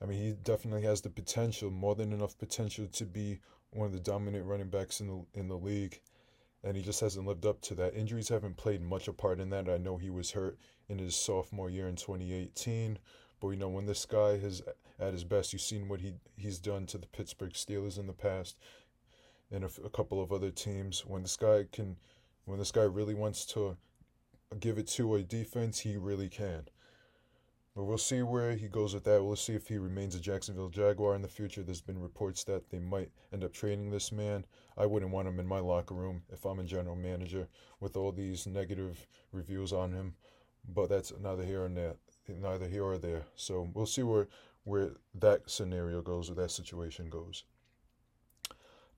I 0.00 0.06
mean, 0.06 0.22
he 0.22 0.32
definitely 0.32 0.82
has 0.82 1.00
the 1.00 1.10
potential, 1.10 1.70
more 1.70 1.96
than 1.96 2.12
enough 2.12 2.38
potential 2.38 2.86
to 2.86 3.04
be 3.04 3.40
one 3.70 3.86
of 3.86 3.92
the 3.92 3.98
dominant 3.98 4.46
running 4.46 4.70
backs 4.70 5.00
in 5.00 5.08
the 5.08 5.24
in 5.34 5.48
the 5.48 5.58
league, 5.58 6.00
and 6.62 6.76
he 6.76 6.82
just 6.82 7.00
hasn't 7.00 7.26
lived 7.26 7.44
up 7.44 7.60
to 7.62 7.74
that. 7.74 7.96
Injuries 7.96 8.28
haven't 8.28 8.56
played 8.56 8.82
much 8.82 9.08
a 9.08 9.12
part 9.12 9.40
in 9.40 9.50
that. 9.50 9.68
I 9.68 9.78
know 9.78 9.96
he 9.96 10.10
was 10.10 10.30
hurt 10.30 10.58
in 10.88 10.98
his 10.98 11.16
sophomore 11.16 11.70
year 11.70 11.88
in 11.88 11.96
2018, 11.96 12.96
but 13.40 13.48
you 13.48 13.56
know 13.56 13.68
when 13.68 13.86
this 13.86 14.06
guy 14.06 14.30
is 14.30 14.62
at 15.00 15.12
his 15.12 15.24
best, 15.24 15.52
you've 15.52 15.62
seen 15.62 15.88
what 15.88 16.00
he 16.00 16.14
he's 16.36 16.60
done 16.60 16.86
to 16.86 16.98
the 16.98 17.08
Pittsburgh 17.08 17.52
Steelers 17.52 17.98
in 17.98 18.06
the 18.06 18.12
past, 18.12 18.56
and 19.50 19.64
a, 19.64 19.70
a 19.84 19.90
couple 19.90 20.22
of 20.22 20.32
other 20.32 20.52
teams. 20.52 21.04
When 21.04 21.22
this 21.22 21.36
guy 21.36 21.64
can, 21.72 21.96
when 22.44 22.60
this 22.60 22.70
guy 22.70 22.84
really 22.84 23.14
wants 23.14 23.44
to 23.46 23.76
give 24.60 24.78
it 24.78 24.88
to 24.88 25.14
a 25.14 25.22
defense, 25.22 25.80
he 25.80 25.96
really 25.96 26.28
can. 26.28 26.68
But 27.76 27.84
we'll 27.84 27.98
see 27.98 28.22
where 28.22 28.56
he 28.56 28.66
goes 28.66 28.92
with 28.92 29.04
that. 29.04 29.22
We'll 29.22 29.36
see 29.36 29.54
if 29.54 29.68
he 29.68 29.78
remains 29.78 30.16
a 30.16 30.20
Jacksonville 30.20 30.68
Jaguar 30.68 31.14
in 31.14 31.22
the 31.22 31.28
future. 31.28 31.62
There's 31.62 31.80
been 31.80 32.00
reports 32.00 32.42
that 32.44 32.70
they 32.70 32.80
might 32.80 33.10
end 33.32 33.44
up 33.44 33.52
trading 33.52 33.90
this 33.90 34.10
man. 34.10 34.44
I 34.76 34.86
wouldn't 34.86 35.12
want 35.12 35.28
him 35.28 35.38
in 35.38 35.46
my 35.46 35.60
locker 35.60 35.94
room 35.94 36.22
if 36.32 36.44
I'm 36.44 36.58
a 36.58 36.64
general 36.64 36.96
manager 36.96 37.46
with 37.78 37.96
all 37.96 38.10
these 38.10 38.46
negative 38.48 39.06
reviews 39.30 39.72
on 39.72 39.92
him. 39.92 40.14
But 40.74 40.88
that's 40.88 41.12
neither 41.20 41.44
here 41.44 41.64
or 41.64 41.68
there. 41.68 41.94
Neither 42.26 42.66
here 42.66 42.84
or 42.84 42.98
there. 42.98 43.26
So 43.36 43.70
we'll 43.74 43.86
see 43.86 44.02
where 44.02 44.28
where 44.64 44.90
that 45.14 45.48
scenario 45.48 46.02
goes, 46.02 46.30
or 46.30 46.34
that 46.34 46.50
situation 46.50 47.08
goes. 47.08 47.44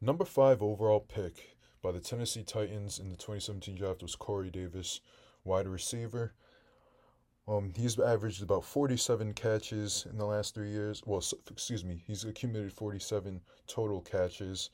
Number 0.01 0.25
five 0.25 0.63
overall 0.63 1.01
pick 1.01 1.57
by 1.83 1.93
the 1.93 2.01
Tennessee 2.01 2.43
Titans 2.43 2.99
in 2.99 3.11
the 3.11 3.17
2017 3.17 3.77
draft 3.77 4.03
was 4.03 4.17
Corey 4.17 4.51
Davis 4.51 5.01
wide 5.45 5.67
receiver. 5.67 6.33
Um, 7.49 7.73
he's 7.77 7.99
averaged 7.99 8.43
about 8.43 8.65
47 8.65 9.35
catches 9.35 10.07
in 10.11 10.19
the 10.19 10.27
last 10.27 10.55
three 10.55 10.71
years. 10.71 11.03
Well, 11.05 11.23
excuse 11.51 11.85
me, 11.85 12.03
he's 12.07 12.25
accumulated 12.25 12.73
47 12.73 13.41
total 13.67 14.01
catches. 14.01 14.71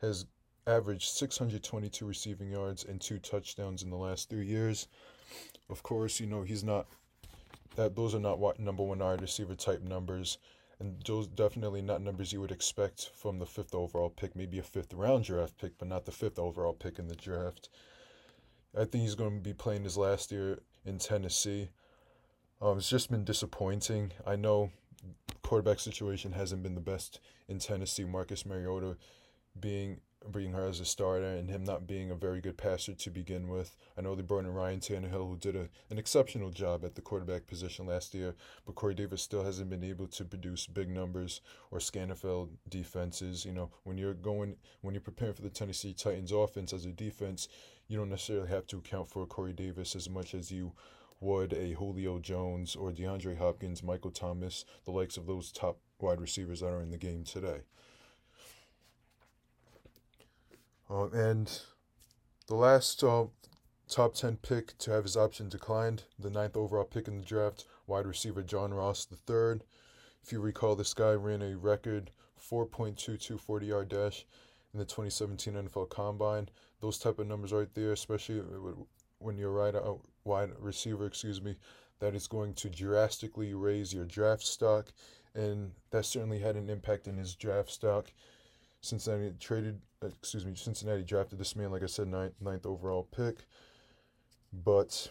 Has 0.00 0.26
averaged 0.66 1.08
622 1.10 2.04
receiving 2.04 2.50
yards 2.50 2.84
and 2.84 3.00
two 3.00 3.18
touchdowns 3.18 3.82
in 3.82 3.90
the 3.90 3.96
last 3.96 4.28
three 4.28 4.46
years. 4.46 4.88
Of 5.70 5.82
course, 5.82 6.20
you 6.20 6.26
know 6.26 6.42
he's 6.42 6.64
not 6.64 6.86
that 7.76 7.94
those 7.94 8.14
are 8.14 8.20
not 8.20 8.38
what 8.38 8.58
number 8.58 8.82
one 8.82 8.98
wide 8.98 9.20
receiver 9.20 9.54
type 9.54 9.82
numbers, 9.82 10.38
and 10.80 10.96
those 11.04 11.26
definitely 11.26 11.82
not 11.82 12.02
numbers 12.02 12.32
you 12.32 12.40
would 12.40 12.50
expect 12.50 13.10
from 13.14 13.38
the 13.38 13.46
fifth 13.46 13.74
overall 13.74 14.10
pick, 14.10 14.34
maybe 14.34 14.58
a 14.58 14.62
fifth 14.62 14.94
round 14.94 15.24
draft 15.24 15.58
pick, 15.58 15.76
but 15.78 15.88
not 15.88 16.04
the 16.04 16.12
fifth 16.12 16.38
overall 16.38 16.72
pick 16.72 16.98
in 16.98 17.08
the 17.08 17.14
draft. 17.14 17.68
I 18.78 18.84
think 18.84 19.02
he's 19.02 19.14
going 19.14 19.36
to 19.36 19.42
be 19.42 19.54
playing 19.54 19.84
his 19.84 19.96
last 19.96 20.30
year 20.30 20.60
in 20.84 20.98
Tennessee. 20.98 21.70
Um, 22.60 22.78
it's 22.78 22.90
just 22.90 23.10
been 23.10 23.24
disappointing. 23.24 24.12
I 24.26 24.36
know 24.36 24.70
quarterback 25.42 25.80
situation 25.80 26.32
hasn't 26.32 26.62
been 26.62 26.74
the 26.74 26.80
best 26.80 27.20
in 27.48 27.58
Tennessee. 27.58 28.04
Marcus 28.04 28.44
Mariota 28.44 28.96
being 29.58 30.00
bringing 30.32 30.52
her 30.52 30.66
as 30.66 30.80
a 30.80 30.84
starter 30.84 31.26
and 31.26 31.50
him 31.50 31.64
not 31.64 31.86
being 31.86 32.10
a 32.10 32.14
very 32.14 32.40
good 32.40 32.56
passer 32.56 32.94
to 32.94 33.10
begin 33.10 33.48
with. 33.48 33.76
I 33.96 34.00
know 34.00 34.14
they 34.14 34.22
brought 34.22 34.44
in 34.44 34.52
Ryan 34.52 34.80
Tannehill, 34.80 35.28
who 35.28 35.36
did 35.36 35.56
a, 35.56 35.68
an 35.90 35.98
exceptional 35.98 36.50
job 36.50 36.84
at 36.84 36.94
the 36.94 37.02
quarterback 37.02 37.46
position 37.46 37.86
last 37.86 38.14
year, 38.14 38.34
but 38.64 38.74
Corey 38.74 38.94
Davis 38.94 39.22
still 39.22 39.44
hasn't 39.44 39.70
been 39.70 39.84
able 39.84 40.06
to 40.08 40.24
produce 40.24 40.66
big 40.66 40.88
numbers 40.88 41.40
or 41.70 41.80
scan 41.80 42.06
NFL 42.06 42.48
defenses. 42.68 43.44
You 43.44 43.52
know, 43.52 43.70
when 43.84 43.98
you're 43.98 44.14
going, 44.14 44.56
when 44.80 44.94
you're 44.94 45.00
preparing 45.00 45.34
for 45.34 45.42
the 45.42 45.50
Tennessee 45.50 45.92
Titans 45.92 46.32
offense 46.32 46.72
as 46.72 46.84
a 46.84 46.92
defense, 46.92 47.48
you 47.88 47.96
don't 47.96 48.10
necessarily 48.10 48.48
have 48.48 48.66
to 48.68 48.78
account 48.78 49.08
for 49.08 49.26
Corey 49.26 49.52
Davis 49.52 49.94
as 49.94 50.08
much 50.08 50.34
as 50.34 50.50
you 50.50 50.72
would 51.20 51.52
a 51.52 51.72
Julio 51.72 52.18
Jones 52.18 52.76
or 52.76 52.92
DeAndre 52.92 53.38
Hopkins, 53.38 53.82
Michael 53.82 54.10
Thomas, 54.10 54.64
the 54.84 54.90
likes 54.90 55.16
of 55.16 55.26
those 55.26 55.50
top 55.50 55.78
wide 56.00 56.20
receivers 56.20 56.60
that 56.60 56.66
are 56.66 56.82
in 56.82 56.90
the 56.90 56.98
game 56.98 57.24
today. 57.24 57.60
Uh, 60.90 61.08
and 61.08 61.60
the 62.46 62.54
last 62.54 63.02
uh, 63.02 63.24
top 63.88 64.14
10 64.14 64.36
pick 64.36 64.76
to 64.78 64.90
have 64.90 65.04
his 65.04 65.16
option 65.16 65.48
declined, 65.48 66.04
the 66.18 66.30
ninth 66.30 66.56
overall 66.56 66.84
pick 66.84 67.08
in 67.08 67.18
the 67.18 67.24
draft, 67.24 67.66
wide 67.86 68.06
receiver 68.06 68.42
John 68.42 68.72
Ross 68.72 69.06
III. 69.10 69.60
If 70.22 70.32
you 70.32 70.40
recall, 70.40 70.74
this 70.74 70.94
guy 70.94 71.12
ran 71.12 71.42
a 71.42 71.56
record 71.56 72.10
4.22 72.50 73.40
40 73.40 73.66
yard 73.66 73.88
dash 73.88 74.26
in 74.72 74.78
the 74.78 74.84
2017 74.84 75.54
NFL 75.54 75.88
Combine. 75.88 76.48
Those 76.80 76.98
type 76.98 77.18
of 77.18 77.26
numbers 77.26 77.52
right 77.52 77.72
there, 77.74 77.92
especially 77.92 78.42
when 79.18 79.38
you're 79.38 79.50
right 79.50 79.74
out 79.74 80.00
wide 80.24 80.50
receiver, 80.58 81.06
excuse 81.06 81.40
me, 81.40 81.56
that 82.00 82.14
is 82.14 82.26
going 82.26 82.54
to 82.54 82.68
drastically 82.68 83.54
raise 83.54 83.94
your 83.94 84.04
draft 84.04 84.42
stock, 84.42 84.92
and 85.34 85.72
that 85.90 86.04
certainly 86.04 86.38
had 86.38 86.56
an 86.56 86.68
impact 86.68 87.08
in 87.08 87.16
his 87.16 87.34
draft 87.34 87.70
stock. 87.70 88.12
Cincinnati 88.86 89.34
traded, 89.40 89.80
excuse 90.02 90.46
me, 90.46 90.54
Cincinnati 90.54 91.02
drafted 91.02 91.38
this 91.38 91.56
man, 91.56 91.72
like 91.72 91.82
I 91.82 91.86
said, 91.86 92.06
ninth, 92.06 92.34
ninth 92.40 92.64
overall 92.64 93.08
pick, 93.10 93.46
but 94.52 95.10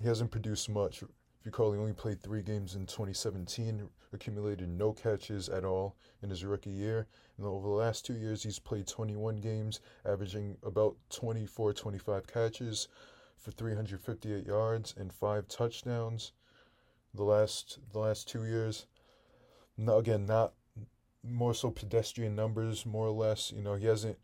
he 0.00 0.06
hasn't 0.06 0.30
produced 0.30 0.68
much. 0.68 1.02
If 1.02 1.02
you 1.02 1.08
recall, 1.46 1.72
he 1.72 1.78
only 1.78 1.92
played 1.92 2.22
three 2.22 2.42
games 2.42 2.76
in 2.76 2.86
2017, 2.86 3.88
accumulated 4.12 4.68
no 4.68 4.92
catches 4.92 5.48
at 5.48 5.64
all 5.64 5.96
in 6.22 6.30
his 6.30 6.44
rookie 6.44 6.70
year. 6.70 7.08
And 7.36 7.46
over 7.46 7.68
the 7.68 7.74
last 7.74 8.06
two 8.06 8.14
years, 8.14 8.42
he's 8.42 8.60
played 8.60 8.86
21 8.86 9.36
games, 9.36 9.80
averaging 10.06 10.56
about 10.62 10.96
24, 11.10 11.72
25 11.72 12.26
catches 12.26 12.88
for 13.38 13.50
358 13.50 14.46
yards 14.46 14.94
and 14.96 15.12
five 15.12 15.48
touchdowns. 15.48 16.32
The 17.12 17.24
last 17.24 17.78
the 17.92 17.98
last 17.98 18.28
two 18.28 18.44
years. 18.44 18.86
Now 19.76 19.98
again, 19.98 20.26
not 20.26 20.54
more 21.26 21.54
so 21.54 21.70
pedestrian 21.70 22.34
numbers, 22.34 22.84
more 22.84 23.06
or 23.06 23.12
less. 23.12 23.52
You 23.52 23.62
know, 23.62 23.74
he 23.74 23.86
hasn't 23.86 24.18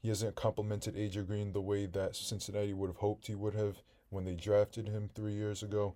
he 0.00 0.08
hasn't 0.08 0.36
complimented 0.36 0.96
AJ 0.96 1.26
Green 1.26 1.52
the 1.52 1.60
way 1.60 1.86
that 1.86 2.14
Cincinnati 2.14 2.74
would 2.74 2.88
have 2.88 2.98
hoped 2.98 3.26
he 3.26 3.34
would 3.34 3.54
have 3.54 3.78
when 4.10 4.24
they 4.24 4.34
drafted 4.34 4.88
him 4.88 5.10
three 5.14 5.32
years 5.32 5.62
ago. 5.62 5.94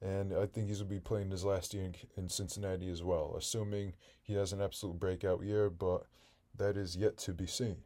And 0.00 0.32
I 0.32 0.46
think 0.46 0.68
he's 0.68 0.78
going 0.78 0.90
to 0.90 0.94
be 0.94 1.00
playing 1.00 1.30
his 1.30 1.44
last 1.44 1.74
year 1.74 1.84
in, 1.84 1.94
in 2.16 2.28
Cincinnati 2.28 2.88
as 2.88 3.02
well, 3.02 3.34
assuming 3.36 3.94
he 4.22 4.34
has 4.34 4.52
an 4.52 4.60
absolute 4.60 5.00
breakout 5.00 5.42
year, 5.42 5.70
but 5.70 6.04
that 6.56 6.76
is 6.76 6.96
yet 6.96 7.16
to 7.18 7.32
be 7.32 7.46
seen. 7.46 7.78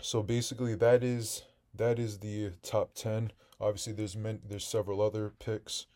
So 0.00 0.22
basically, 0.22 0.74
that 0.76 1.04
is 1.04 1.42
that 1.74 1.98
is 1.98 2.18
the 2.18 2.52
top 2.62 2.94
ten. 2.94 3.32
Obviously, 3.60 3.92
there's 3.92 4.16
men, 4.16 4.40
there's 4.48 4.64
several 4.64 5.02
other 5.02 5.32
picks. 5.38 5.86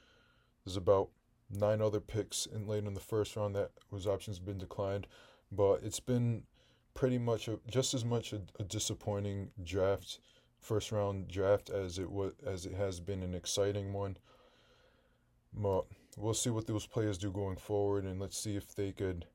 There's 0.64 0.76
about 0.76 1.08
nine 1.54 1.80
other 1.80 2.00
picks 2.00 2.46
in 2.46 2.66
late 2.66 2.84
in 2.84 2.94
the 2.94 3.00
first 3.00 3.36
round 3.36 3.54
that 3.56 3.70
whose 3.90 4.06
options 4.06 4.38
have 4.38 4.46
been 4.46 4.58
declined, 4.58 5.06
but 5.50 5.82
it's 5.82 6.00
been 6.00 6.44
pretty 6.94 7.18
much 7.18 7.48
a, 7.48 7.58
just 7.68 7.94
as 7.94 8.04
much 8.04 8.32
a, 8.32 8.40
a 8.58 8.64
disappointing 8.64 9.50
draft, 9.62 10.20
first 10.60 10.92
round 10.92 11.28
draft 11.28 11.70
as 11.70 11.98
it 11.98 12.10
was 12.10 12.32
as 12.46 12.66
it 12.66 12.74
has 12.74 13.00
been 13.00 13.22
an 13.22 13.34
exciting 13.34 13.92
one. 13.92 14.16
But 15.52 15.84
we'll 16.16 16.34
see 16.34 16.50
what 16.50 16.66
those 16.66 16.86
players 16.86 17.18
do 17.18 17.30
going 17.30 17.56
forward, 17.56 18.04
and 18.04 18.20
let's 18.20 18.38
see 18.38 18.56
if 18.56 18.74
they 18.74 18.92
could 18.92 19.26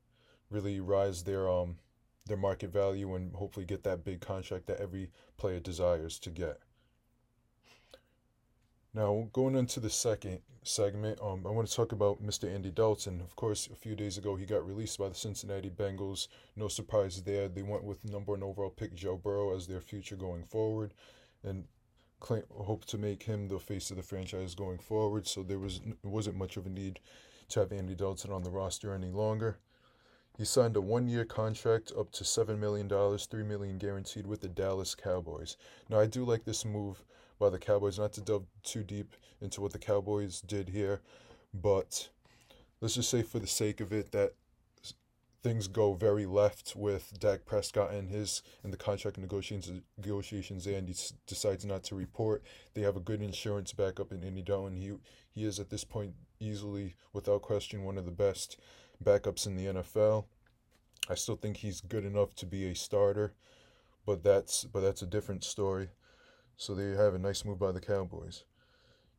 really 0.49 0.79
rise 0.79 1.23
their 1.23 1.49
um 1.49 1.77
their 2.25 2.37
market 2.37 2.71
value 2.71 3.15
and 3.15 3.35
hopefully 3.35 3.65
get 3.65 3.83
that 3.83 4.03
big 4.03 4.21
contract 4.21 4.67
that 4.67 4.79
every 4.79 5.09
player 5.37 5.59
desires 5.59 6.19
to 6.19 6.29
get. 6.29 6.59
Now, 8.93 9.29
going 9.33 9.55
into 9.55 9.79
the 9.79 9.89
second 9.89 10.39
segment, 10.63 11.19
um, 11.21 11.45
I 11.45 11.51
want 11.51 11.67
to 11.67 11.75
talk 11.75 11.91
about 11.91 12.23
Mr. 12.23 12.51
Andy 12.51 12.71
Dalton. 12.71 13.21
Of 13.21 13.35
course, 13.35 13.69
a 13.71 13.75
few 13.75 13.95
days 13.95 14.17
ago, 14.17 14.35
he 14.35 14.47
got 14.47 14.65
released 14.65 14.97
by 14.97 15.09
the 15.09 15.15
Cincinnati 15.15 15.69
Bengals. 15.69 16.27
No 16.55 16.67
surprise 16.67 17.21
there. 17.21 17.47
They 17.47 17.61
went 17.61 17.83
with 17.83 18.03
number 18.03 18.31
one 18.31 18.41
overall 18.41 18.71
pick 18.71 18.95
Joe 18.95 19.15
Burrow 19.15 19.55
as 19.55 19.67
their 19.67 19.79
future 19.79 20.15
going 20.15 20.43
forward, 20.43 20.95
and 21.43 21.65
claim, 22.19 22.43
hope 22.49 22.83
to 22.85 22.97
make 22.97 23.23
him 23.23 23.47
the 23.47 23.59
face 23.59 23.91
of 23.91 23.97
the 23.97 24.03
franchise 24.03 24.55
going 24.55 24.79
forward. 24.79 25.27
So 25.27 25.43
there 25.43 25.59
was 25.59 25.81
wasn't 26.03 26.37
much 26.37 26.57
of 26.57 26.65
a 26.65 26.69
need 26.69 26.99
to 27.49 27.59
have 27.59 27.71
Andy 27.71 27.93
Dalton 27.93 28.31
on 28.31 28.41
the 28.41 28.49
roster 28.49 28.93
any 28.93 29.11
longer. 29.11 29.59
He 30.37 30.45
signed 30.45 30.77
a 30.77 30.81
one-year 30.81 31.25
contract 31.25 31.91
up 31.97 32.11
to 32.13 32.23
$7 32.23 32.57
million, 32.57 32.87
$3 32.87 33.45
million 33.45 33.77
guaranteed 33.77 34.25
with 34.25 34.39
the 34.39 34.47
Dallas 34.47 34.95
Cowboys. 34.95 35.57
Now, 35.89 35.99
I 35.99 36.05
do 36.05 36.23
like 36.23 36.45
this 36.45 36.63
move 36.63 37.03
by 37.39 37.49
the 37.49 37.59
Cowboys. 37.59 37.97
Not 37.97 38.13
to 38.13 38.21
delve 38.21 38.45
too 38.63 38.83
deep 38.83 39.15
into 39.41 39.61
what 39.61 39.73
the 39.73 39.79
Cowboys 39.79 40.41
did 40.41 40.69
here, 40.69 41.01
but 41.53 42.09
let's 42.81 42.95
just 42.95 43.09
say 43.09 43.21
for 43.21 43.39
the 43.39 43.47
sake 43.47 43.79
of 43.79 43.91
it 43.91 44.11
that 44.11 44.33
things 45.41 45.67
go 45.67 45.93
very 45.93 46.25
left 46.25 46.75
with 46.75 47.17
Dak 47.17 47.45
Prescott 47.45 47.93
and 47.93 48.09
his 48.09 48.41
and 48.63 48.73
the 48.73 48.77
contract 48.77 49.17
negotiations 49.17 49.81
negotiations 49.97 50.67
and 50.67 50.87
he 50.87 50.95
decides 51.27 51.65
not 51.65 51.83
to 51.85 51.95
report. 51.95 52.43
They 52.73 52.81
have 52.81 52.97
a 52.97 53.01
good 53.01 53.21
insurance 53.21 53.71
backup 53.71 54.11
in 54.11 54.23
Andy 54.23 54.41
Dalton. 54.41 54.75
He 54.75 54.91
he 55.33 55.45
is 55.45 55.59
at 55.59 55.69
this 55.69 55.83
point 55.83 56.13
easily, 56.39 56.95
without 57.13 57.41
question, 57.41 57.83
one 57.83 57.97
of 57.97 58.05
the 58.05 58.11
best 58.11 58.57
backups 59.03 59.45
in 59.45 59.55
the 59.55 59.65
NFL. 59.65 60.25
I 61.09 61.15
still 61.15 61.35
think 61.35 61.57
he's 61.57 61.81
good 61.81 62.05
enough 62.05 62.35
to 62.35 62.45
be 62.45 62.65
a 62.65 62.75
starter, 62.75 63.33
but 64.05 64.23
that's 64.23 64.65
but 64.65 64.81
that's 64.81 65.01
a 65.01 65.07
different 65.07 65.43
story. 65.43 65.89
So 66.59 66.75
they 66.75 66.89
have 66.89 67.15
a 67.15 67.19
nice 67.19 67.45
move 67.45 67.57
by 67.57 67.71
the 67.71 67.79
Cowboys. 67.79 68.43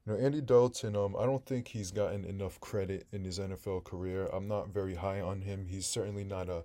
You 0.05 0.13
know, 0.13 0.19
Andy 0.19 0.43
Dalton, 0.43 0.95
um, 0.95 1.17
I 1.19 1.25
don't 1.25 1.45
think 1.47 1.69
he's 1.69 1.91
gotten 1.91 2.27
enough 2.27 2.61
credit 2.61 3.07
in 3.13 3.25
his 3.25 3.39
NFL 3.39 3.85
career. 3.85 4.27
I'm 4.31 4.47
not 4.47 4.69
very 4.69 4.95
high 4.95 5.23
on 5.23 5.41
him. 5.41 5.67
He's 5.67 5.87
certainly 5.87 6.23
not 6.23 6.51
a 6.51 6.65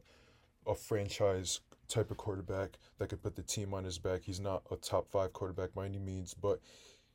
a 0.68 0.76
franchise 0.76 1.62
type 1.88 2.12
of 2.12 2.18
quarterback 2.18 2.78
that 2.98 3.08
could 3.08 3.24
put 3.24 3.38
the 3.38 3.44
team 3.44 3.74
on 3.74 3.86
his 3.86 4.00
back. 4.00 4.24
He's 4.24 4.42
not 4.42 4.64
a 4.70 4.76
top 4.76 5.08
five 5.08 5.32
quarterback 5.32 5.74
by 5.74 5.86
any 5.86 6.00
means, 6.00 6.34
but 6.34 6.60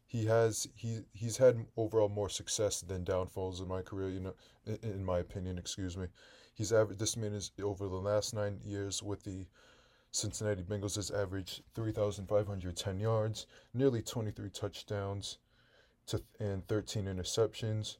he 0.07 0.25
has 0.25 0.67
he 0.75 1.01
he's 1.13 1.37
had 1.37 1.67
overall 1.77 2.09
more 2.09 2.31
success 2.31 2.81
than 2.81 3.05
downfalls 3.05 3.61
in 3.61 3.69
my 3.69 3.83
career. 3.83 4.09
You 4.09 4.21
know, 4.21 4.35
in, 4.65 4.79
in 4.83 5.05
my 5.05 5.19
opinion, 5.19 5.59
excuse 5.59 5.99
me. 5.99 6.07
He's 6.55 6.73
averaged 6.73 6.99
this 6.99 7.17
man 7.17 7.35
is 7.35 7.53
over 7.63 7.89
the 7.89 7.97
last 7.97 8.33
nine 8.33 8.59
years 8.65 9.03
with 9.03 9.23
the 9.23 9.47
Cincinnati 10.13 10.63
Bengals 10.63 10.97
has 10.97 11.11
averaged 11.11 11.63
3,510 11.75 13.01
yards, 13.01 13.47
nearly 13.73 14.03
23 14.03 14.51
touchdowns, 14.51 15.39
to, 16.07 16.21
and 16.41 16.67
13 16.67 17.05
interceptions, 17.05 17.97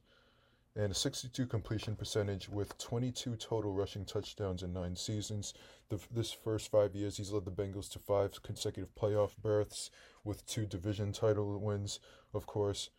and 0.75 0.91
a 0.91 0.95
62 0.95 1.45
completion 1.45 1.95
percentage 1.95 2.49
with 2.49 2.77
22 2.77 3.35
total 3.35 3.71
rushing 3.71 4.05
touchdowns 4.05 4.63
in 4.63 4.73
nine 4.73 4.95
seasons. 4.95 5.53
The, 5.89 5.99
this 6.11 6.31
first 6.31 6.69
five 6.69 6.95
years, 6.95 7.17
he's 7.17 7.31
led 7.31 7.45
the 7.45 7.51
Bengals 7.51 7.89
to 7.91 7.99
five 7.99 8.41
consecutive 8.43 8.93
playoff 8.95 9.31
berths 9.41 9.89
with 10.23 10.45
two 10.45 10.65
division 10.65 11.13
title 11.13 11.59
wins, 11.59 11.99
of 12.33 12.45
course. 12.45 12.89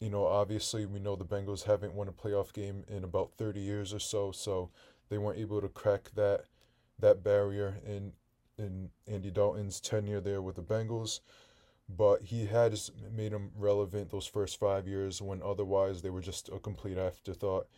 You 0.00 0.10
know, 0.10 0.26
obviously, 0.26 0.84
we 0.84 1.00
know 1.00 1.16
the 1.16 1.24
Bengals 1.24 1.64
haven't 1.64 1.94
won 1.94 2.08
a 2.08 2.12
playoff 2.12 2.52
game 2.52 2.84
in 2.88 3.04
about 3.04 3.32
30 3.38 3.60
years 3.60 3.94
or 3.94 4.00
so, 4.00 4.30
so 4.32 4.70
they 5.08 5.18
weren't 5.18 5.38
able 5.38 5.60
to 5.60 5.68
crack 5.68 6.10
that 6.14 6.44
that 7.00 7.22
barrier 7.22 7.78
in 7.86 8.12
in 8.58 8.90
Andy 9.06 9.30
Dalton's 9.30 9.80
tenure 9.80 10.20
there 10.20 10.40
with 10.42 10.56
the 10.56 10.62
Bengals, 10.62 11.20
but 11.88 12.22
he 12.22 12.46
has 12.46 12.90
made 13.14 13.32
him 13.32 13.52
relevant 13.56 14.10
those 14.10 14.26
first 14.26 14.58
five 14.58 14.88
years 14.88 15.22
when 15.22 15.42
otherwise 15.42 16.02
they 16.02 16.10
were 16.10 16.22
just 16.22 16.48
a 16.50 16.58
complete 16.60 16.98
afterthought. 16.98 17.68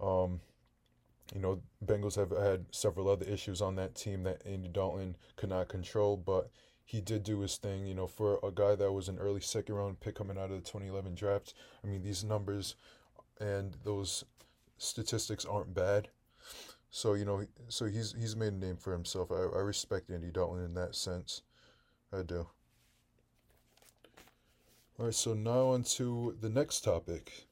Um, 0.00 0.40
You 1.34 1.40
know, 1.40 1.62
Bengals 1.84 2.16
have 2.16 2.30
had 2.30 2.66
several 2.74 3.08
other 3.08 3.26
issues 3.26 3.60
on 3.62 3.74
that 3.76 3.94
team 3.94 4.22
that 4.24 4.44
Andy 4.46 4.68
Dalton 4.68 5.16
could 5.36 5.50
not 5.50 5.68
control, 5.68 6.16
but 6.16 6.50
he 6.84 7.00
did 7.00 7.22
do 7.24 7.40
his 7.40 7.56
thing. 7.58 7.86
You 7.86 7.94
know, 7.94 8.06
for 8.06 8.38
a 8.42 8.50
guy 8.52 8.74
that 8.76 8.92
was 8.92 9.08
an 9.08 9.18
early 9.18 9.40
second 9.40 9.74
round 9.76 10.00
pick 10.00 10.14
coming 10.16 10.38
out 10.38 10.50
of 10.50 10.62
the 10.62 10.68
2011 10.70 11.14
draft, 11.14 11.54
I 11.84 11.86
mean, 11.88 12.02
these 12.02 12.24
numbers 12.24 12.76
and 13.40 13.76
those 13.84 14.24
statistics 14.78 15.44
aren't 15.46 15.74
bad. 15.74 16.08
So 16.96 17.12
you 17.12 17.26
know, 17.26 17.44
so 17.68 17.84
he's 17.84 18.14
he's 18.18 18.34
made 18.36 18.54
a 18.54 18.56
name 18.56 18.78
for 18.78 18.90
himself. 18.90 19.30
I, 19.30 19.34
I 19.34 19.60
respect 19.60 20.10
Andy 20.10 20.30
Dalton 20.30 20.64
in 20.64 20.72
that 20.76 20.94
sense. 20.94 21.42
I 22.10 22.22
do. 22.22 22.48
All 24.98 25.04
right, 25.04 25.14
so 25.14 25.34
now 25.34 25.66
on 25.66 25.82
to 25.82 26.34
the 26.40 26.48
next 26.48 26.80
topic. 26.84 27.48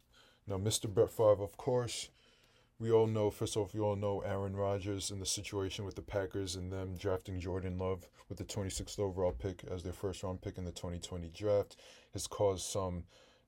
Now, 0.46 0.56
Mr. 0.56 0.88
Brett 0.88 1.10
Favre, 1.10 1.42
of 1.42 1.58
course, 1.58 2.08
we 2.78 2.90
all 2.90 3.06
know, 3.06 3.30
first 3.30 3.58
off, 3.58 3.74
we 3.74 3.80
all 3.80 3.96
know 3.96 4.20
Aaron 4.20 4.56
Rodgers 4.56 5.10
and 5.10 5.20
the 5.20 5.26
situation 5.26 5.84
with 5.84 5.96
the 5.96 6.00
Packers 6.00 6.56
and 6.56 6.72
them 6.72 6.96
drafting 6.96 7.38
Jordan 7.38 7.76
Love 7.76 8.08
with 8.30 8.38
the 8.38 8.44
26th 8.44 8.98
overall 8.98 9.32
pick 9.32 9.62
as 9.70 9.82
their 9.82 9.92
first 9.92 10.22
round 10.22 10.40
pick 10.40 10.56
in 10.56 10.64
the 10.64 10.72
2020 10.72 11.28
draft 11.28 11.76
has 12.14 12.26
caused 12.26 12.64
some 12.64 13.04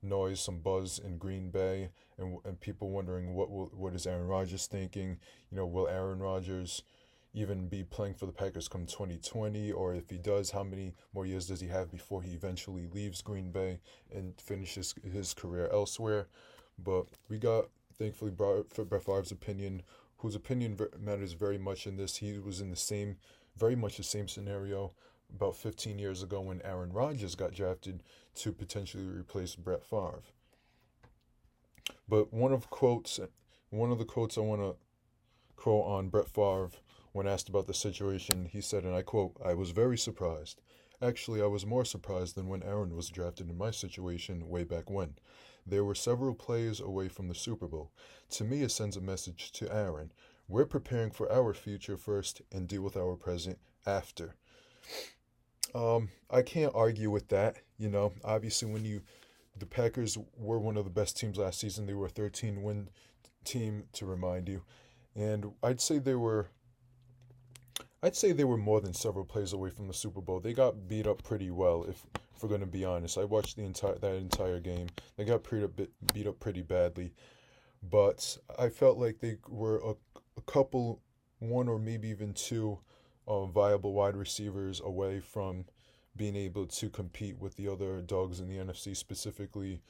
noise, 0.08 0.40
some 0.40 0.58
buzz 0.58 0.98
in 0.98 1.18
Green 1.18 1.50
Bay, 1.50 1.90
and 2.18 2.38
and 2.44 2.60
people 2.60 2.90
wondering 2.90 3.34
what 3.34 3.50
will 3.50 3.66
what 3.74 3.94
is 3.94 4.06
Aaron 4.06 4.26
Rodgers 4.26 4.66
thinking? 4.66 5.18
You 5.50 5.56
know, 5.56 5.66
will 5.66 5.88
Aaron 5.88 6.20
Rodgers 6.20 6.82
even 7.34 7.68
be 7.68 7.84
playing 7.84 8.14
for 8.14 8.24
the 8.24 8.32
Packers 8.32 8.66
come 8.66 8.86
2020, 8.86 9.70
or 9.70 9.94
if 9.94 10.08
he 10.08 10.16
does, 10.16 10.50
how 10.50 10.64
many 10.64 10.94
more 11.12 11.26
years 11.26 11.46
does 11.46 11.60
he 11.60 11.68
have 11.68 11.90
before 11.90 12.22
he 12.22 12.32
eventually 12.32 12.86
leaves 12.86 13.20
Green 13.20 13.52
Bay 13.52 13.78
and 14.10 14.40
finishes 14.40 14.94
his 15.12 15.34
career 15.34 15.68
elsewhere? 15.70 16.28
But 16.78 17.06
we 17.28 17.38
got 17.38 17.66
thankfully 17.98 18.30
Brett 18.30 19.04
Favre's 19.04 19.32
opinion, 19.32 19.82
whose 20.18 20.34
opinion 20.34 20.78
matters 20.98 21.34
very 21.34 21.58
much 21.58 21.86
in 21.86 21.96
this. 21.96 22.16
He 22.16 22.38
was 22.38 22.62
in 22.62 22.70
the 22.70 22.76
same, 22.76 23.16
very 23.56 23.76
much 23.76 23.98
the 23.98 24.02
same 24.02 24.28
scenario 24.28 24.92
about 25.34 25.56
15 25.56 25.98
years 25.98 26.22
ago 26.22 26.40
when 26.40 26.62
Aaron 26.62 26.92
Rodgers 26.92 27.34
got 27.34 27.54
drafted 27.54 28.02
to 28.36 28.52
potentially 28.52 29.06
replace 29.06 29.54
Brett 29.54 29.84
Favre. 29.84 30.22
But 32.08 32.32
one 32.32 32.52
of 32.52 32.70
quotes, 32.70 33.20
one 33.70 33.92
of 33.92 33.98
the 33.98 34.04
quotes 34.04 34.38
I 34.38 34.42
want 34.42 34.62
to 34.62 34.76
quote 35.56 35.86
on 35.86 36.08
Brett 36.08 36.28
Favre 36.28 36.70
when 37.12 37.26
asked 37.26 37.48
about 37.48 37.66
the 37.66 37.74
situation, 37.74 38.46
he 38.46 38.60
said, 38.60 38.84
and 38.84 38.94
I 38.94 39.02
quote, 39.02 39.36
"I 39.44 39.54
was 39.54 39.70
very 39.70 39.96
surprised. 39.96 40.60
Actually, 41.00 41.42
I 41.42 41.46
was 41.46 41.66
more 41.66 41.84
surprised 41.84 42.34
than 42.34 42.48
when 42.48 42.62
Aaron 42.62 42.96
was 42.96 43.08
drafted 43.08 43.50
in 43.50 43.58
my 43.58 43.70
situation 43.70 44.48
way 44.48 44.64
back 44.64 44.90
when. 44.90 45.16
There 45.66 45.84
were 45.84 45.94
several 45.94 46.34
plays 46.34 46.80
away 46.80 47.08
from 47.08 47.28
the 47.28 47.34
Super 47.34 47.66
Bowl. 47.66 47.90
To 48.30 48.44
me, 48.44 48.62
it 48.62 48.70
sends 48.70 48.96
a 48.96 49.00
message 49.00 49.52
to 49.52 49.72
Aaron. 49.74 50.12
We're 50.48 50.66
preparing 50.66 51.10
for 51.10 51.30
our 51.30 51.52
future 51.52 51.96
first 51.96 52.40
and 52.52 52.68
deal 52.68 52.82
with 52.82 52.96
our 52.96 53.16
present 53.16 53.58
after. 53.84 54.36
Um, 55.74 56.08
I 56.30 56.42
can't 56.42 56.72
argue 56.74 57.10
with 57.10 57.28
that. 57.28 57.56
You 57.78 57.90
know, 57.90 58.12
obviously, 58.24 58.70
when 58.70 58.84
you, 58.84 59.02
the 59.58 59.66
Packers 59.66 60.16
were 60.36 60.58
one 60.58 60.76
of 60.76 60.84
the 60.84 60.90
best 60.90 61.16
teams 61.16 61.38
last 61.38 61.60
season. 61.60 61.86
They 61.86 61.94
were 61.94 62.06
a 62.06 62.10
13 62.10 62.62
win 62.62 62.88
team, 63.44 63.84
to 63.92 64.06
remind 64.06 64.48
you. 64.48 64.62
And 65.14 65.52
I'd 65.62 65.80
say 65.80 65.98
they 65.98 66.14
were 66.14 66.48
I'd 68.02 68.14
say 68.14 68.32
they 68.32 68.44
were 68.44 68.56
more 68.56 68.80
than 68.80 68.94
several 68.94 69.24
plays 69.24 69.52
away 69.52 69.70
from 69.70 69.88
the 69.88 69.94
Super 69.94 70.20
Bowl. 70.20 70.38
They 70.38 70.52
got 70.52 70.86
beat 70.86 71.06
up 71.06 71.22
pretty 71.22 71.50
well, 71.50 71.84
if, 71.88 72.04
if 72.34 72.42
we're 72.42 72.48
going 72.48 72.60
to 72.60 72.66
be 72.66 72.84
honest. 72.84 73.18
I 73.18 73.24
watched 73.24 73.56
the 73.56 73.64
entire 73.64 73.96
that 73.98 74.14
entire 74.14 74.60
game. 74.60 74.88
They 75.16 75.24
got 75.24 75.42
pretty 75.42 75.66
beat 76.12 76.26
up 76.26 76.38
pretty 76.38 76.62
badly, 76.62 77.14
but 77.82 78.38
I 78.58 78.68
felt 78.68 78.98
like 78.98 79.18
they 79.18 79.38
were 79.48 79.78
a, 79.78 79.94
a 80.36 80.40
couple, 80.42 81.00
one 81.38 81.68
or 81.68 81.78
maybe 81.78 82.08
even 82.08 82.34
two, 82.34 82.78
uh, 83.26 83.46
viable 83.46 83.92
wide 83.92 84.16
receivers 84.16 84.80
away 84.84 85.20
from 85.20 85.64
being 86.16 86.36
able 86.36 86.66
to 86.66 86.88
compete 86.88 87.38
with 87.38 87.56
the 87.56 87.68
other 87.68 88.00
dogs 88.00 88.40
in 88.40 88.48
the 88.48 88.56
NFC, 88.56 88.96
specifically 88.96 89.80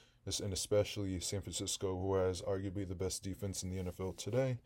and 0.43 0.53
especially 0.53 1.21
San 1.21 1.41
Francisco, 1.41 1.97
who 1.97 2.15
has 2.15 2.43
arguably 2.43 2.89
the 2.89 2.97
best 2.97 3.23
defense 3.23 3.63
in 3.63 3.71
the 3.71 3.85
NFL 3.85 4.17
today. 4.17 4.59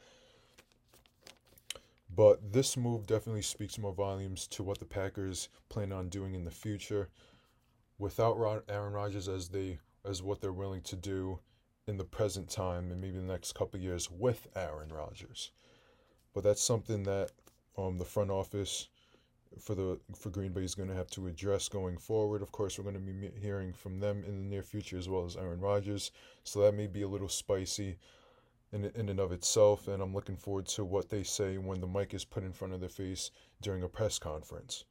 But 2.14 2.52
this 2.52 2.76
move 2.76 3.06
definitely 3.06 3.42
speaks 3.42 3.78
more 3.78 3.92
volumes 3.92 4.46
to 4.48 4.62
what 4.62 4.78
the 4.78 4.87
Packers 4.87 5.48
plan 5.68 5.92
on 5.92 6.09
doing 6.09 6.35
in 6.35 6.44
the 6.44 6.50
future 6.50 7.09
without 7.98 8.64
Aaron 8.68 8.92
Rodgers 8.92 9.28
as 9.28 9.48
they 9.48 9.78
as 10.04 10.22
what 10.22 10.40
they're 10.40 10.52
willing 10.52 10.80
to 10.80 10.96
do 10.96 11.38
in 11.87 11.98
the 11.98 12.04
present 12.04 12.48
time 12.48 12.90
and 12.90 13.00
maybe 13.00 13.18
the 13.18 13.22
next 13.22 13.54
couple 13.54 13.78
years 13.78 14.11
with 14.11 14.48
Aaron 14.56 14.88
Rodgers. 14.88 15.50
But 16.33 16.42
that's 16.42 16.62
something 16.62 17.02
that 17.02 17.33
um, 17.76 17.98
the 17.98 18.04
front 18.04 18.30
office 18.30 18.88
for 19.59 19.74
the 19.74 19.98
for 20.14 20.30
Green 20.30 20.52
Bay 20.52 20.62
is 20.62 20.74
going 20.74 20.88
to 20.88 20.94
have 20.94 21.11
to 21.11 21.26
address 21.26 21.68
going 21.68 21.98
forward. 21.98 22.42
Of 22.42 22.52
course, 22.52 22.78
we're 22.78 22.90
going 22.90 22.94
to 22.94 23.00
be 23.00 23.30
hearing 23.40 23.72
from 23.72 23.98
them 23.98 24.24
in 24.26 24.37
the 24.37 24.48
near 24.48 24.62
future 24.62 24.96
as 24.96 25.09
well 25.09 25.24
as 25.24 25.37
Aaron 25.37 25.61
Rodgers, 25.61 26.12
so 26.44 26.61
that 26.61 26.74
may 26.74 26.87
be 26.87 27.02
a 27.02 27.09
little 27.09 27.28
spicy 27.28 27.98
in, 28.72 28.85
in 28.94 29.09
and 29.09 29.20
of 29.20 29.33
itself, 29.33 29.88
and 29.88 30.02
I'm 30.02 30.14
looking 30.14 30.37
forward 30.37 30.66
to 30.68 30.85
what 30.85 31.09
they 31.09 31.22
say 31.22 31.59
when 31.59 31.80
the 31.80 31.87
mic 31.87 32.14
is 32.14 32.24
put 32.24 32.44
in 32.44 32.52
front 32.52 32.74
of 32.74 32.80
their 32.80 32.88
face 32.88 33.30
during 33.61 33.83
a 33.83 33.88
press 33.88 34.18
conference. 34.18 34.85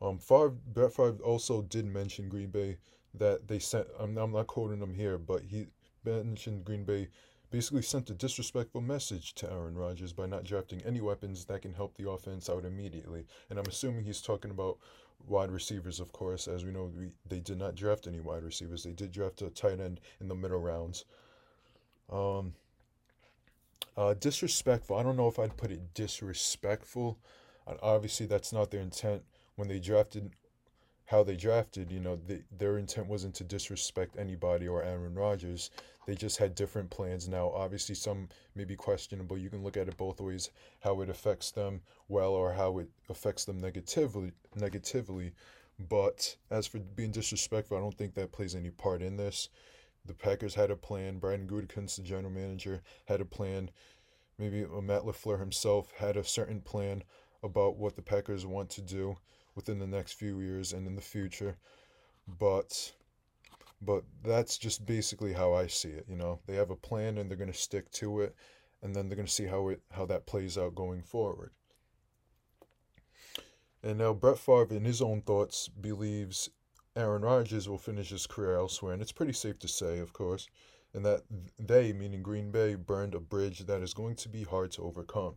Um, 0.00 0.18
Favre, 0.18 0.50
Brett 0.50 0.92
Favre 0.92 1.18
also 1.24 1.62
did 1.62 1.86
mention 1.86 2.28
Green 2.28 2.50
Bay 2.50 2.78
that 3.14 3.48
they 3.48 3.58
sent. 3.58 3.86
I'm, 3.98 4.16
I'm 4.18 4.32
not 4.32 4.46
quoting 4.46 4.80
him 4.80 4.94
here, 4.94 5.18
but 5.18 5.42
he 5.42 5.66
mentioned 6.04 6.64
Green 6.64 6.84
Bay 6.84 7.08
basically 7.50 7.82
sent 7.82 8.10
a 8.10 8.14
disrespectful 8.14 8.80
message 8.80 9.34
to 9.34 9.50
Aaron 9.50 9.76
Rodgers 9.76 10.12
by 10.12 10.26
not 10.26 10.44
drafting 10.44 10.82
any 10.84 11.00
weapons 11.00 11.44
that 11.44 11.62
can 11.62 11.72
help 11.72 11.96
the 11.96 12.08
offense 12.08 12.48
out 12.50 12.64
immediately. 12.64 13.26
And 13.50 13.58
I'm 13.58 13.66
assuming 13.66 14.04
he's 14.04 14.20
talking 14.20 14.50
about 14.50 14.78
wide 15.26 15.50
receivers, 15.50 16.00
of 16.00 16.12
course. 16.12 16.48
As 16.48 16.64
we 16.64 16.72
know, 16.72 16.90
we, 16.96 17.10
they 17.28 17.40
did 17.40 17.58
not 17.58 17.74
draft 17.74 18.06
any 18.06 18.20
wide 18.20 18.42
receivers. 18.42 18.84
They 18.84 18.92
did 18.92 19.12
draft 19.12 19.42
a 19.42 19.50
tight 19.50 19.80
end 19.80 20.00
in 20.20 20.28
the 20.28 20.34
middle 20.34 20.60
rounds. 20.60 21.04
Um, 22.10 22.54
uh, 23.96 24.14
disrespectful. 24.14 24.96
I 24.96 25.02
don't 25.02 25.16
know 25.16 25.28
if 25.28 25.38
I'd 25.38 25.56
put 25.56 25.70
it 25.70 25.94
disrespectful. 25.94 27.18
Obviously, 27.82 28.26
that's 28.26 28.52
not 28.52 28.70
their 28.70 28.80
intent 28.80 29.22
when 29.56 29.68
they 29.68 29.78
drafted 29.78 30.32
how 31.06 31.22
they 31.22 31.36
drafted. 31.36 31.90
You 31.90 32.00
know, 32.00 32.18
their 32.56 32.78
intent 32.78 33.06
wasn't 33.06 33.34
to 33.36 33.44
disrespect 33.44 34.16
anybody 34.18 34.66
or 34.68 34.82
Aaron 34.82 35.14
Rodgers. 35.14 35.70
They 36.06 36.14
just 36.14 36.38
had 36.38 36.54
different 36.54 36.90
plans. 36.90 37.28
Now, 37.28 37.50
obviously, 37.50 37.94
some 37.94 38.28
may 38.54 38.64
be 38.64 38.76
questionable. 38.76 39.38
You 39.38 39.50
can 39.50 39.62
look 39.62 39.76
at 39.76 39.88
it 39.88 39.96
both 39.96 40.20
ways: 40.20 40.50
how 40.80 41.00
it 41.00 41.08
affects 41.08 41.50
them 41.50 41.80
well 42.08 42.32
or 42.32 42.52
how 42.52 42.78
it 42.78 42.88
affects 43.08 43.44
them 43.44 43.60
negatively. 43.60 44.32
Negatively, 44.54 45.32
but 45.88 46.36
as 46.50 46.66
for 46.66 46.78
being 46.78 47.10
disrespectful, 47.10 47.76
I 47.76 47.80
don't 47.80 47.96
think 47.96 48.14
that 48.14 48.32
plays 48.32 48.54
any 48.54 48.70
part 48.70 49.02
in 49.02 49.16
this. 49.16 49.48
The 50.06 50.14
Packers 50.14 50.54
had 50.54 50.70
a 50.70 50.76
plan. 50.76 51.18
Brian 51.18 51.46
Gutekunst, 51.46 51.96
the 51.96 52.02
general 52.02 52.30
manager, 52.30 52.82
had 53.06 53.20
a 53.20 53.24
plan. 53.24 53.70
Maybe 54.38 54.66
Matt 54.82 55.02
LaFleur 55.02 55.38
himself 55.38 55.92
had 55.96 56.16
a 56.16 56.24
certain 56.24 56.60
plan 56.60 57.04
about 57.42 57.76
what 57.76 57.96
the 57.96 58.02
Packers 58.02 58.44
want 58.44 58.68
to 58.70 58.82
do 58.82 59.16
within 59.54 59.78
the 59.78 59.86
next 59.86 60.12
few 60.14 60.40
years 60.40 60.72
and 60.72 60.86
in 60.86 60.94
the 60.94 61.02
future. 61.02 61.56
But 62.26 62.92
but 63.82 64.04
that's 64.22 64.56
just 64.56 64.86
basically 64.86 65.32
how 65.34 65.52
I 65.52 65.66
see 65.66 65.90
it, 65.90 66.06
you 66.08 66.16
know. 66.16 66.40
They 66.46 66.54
have 66.54 66.70
a 66.70 66.76
plan 66.76 67.18
and 67.18 67.28
they're 67.28 67.36
going 67.36 67.52
to 67.52 67.58
stick 67.58 67.90
to 67.92 68.20
it 68.20 68.34
and 68.84 68.94
then 68.94 69.08
they're 69.08 69.16
going 69.16 69.26
to 69.26 69.32
see 69.32 69.46
how 69.46 69.68
it 69.68 69.80
how 69.90 70.04
that 70.06 70.26
plays 70.26 70.56
out 70.56 70.74
going 70.74 71.02
forward. 71.02 71.50
And 73.82 73.98
now 73.98 74.12
Brett 74.12 74.38
Favre 74.38 74.74
in 74.74 74.84
his 74.84 75.02
own 75.02 75.22
thoughts 75.22 75.68
believes 75.68 76.50
Aaron 76.94 77.22
Rodgers 77.22 77.68
will 77.68 77.78
finish 77.78 78.10
his 78.10 78.26
career 78.26 78.54
elsewhere, 78.54 78.92
and 78.92 79.02
it's 79.02 79.12
pretty 79.12 79.32
safe 79.32 79.58
to 79.58 79.68
say, 79.68 79.98
of 79.98 80.12
course, 80.12 80.48
and 80.92 81.04
that 81.04 81.22
they, 81.58 81.92
meaning 81.92 82.22
Green 82.22 82.50
Bay, 82.50 82.76
burned 82.76 83.14
a 83.14 83.20
bridge 83.20 83.60
that 83.60 83.82
is 83.82 83.94
going 83.94 84.14
to 84.16 84.28
be 84.28 84.44
hard 84.44 84.70
to 84.72 84.82
overcome. 84.82 85.34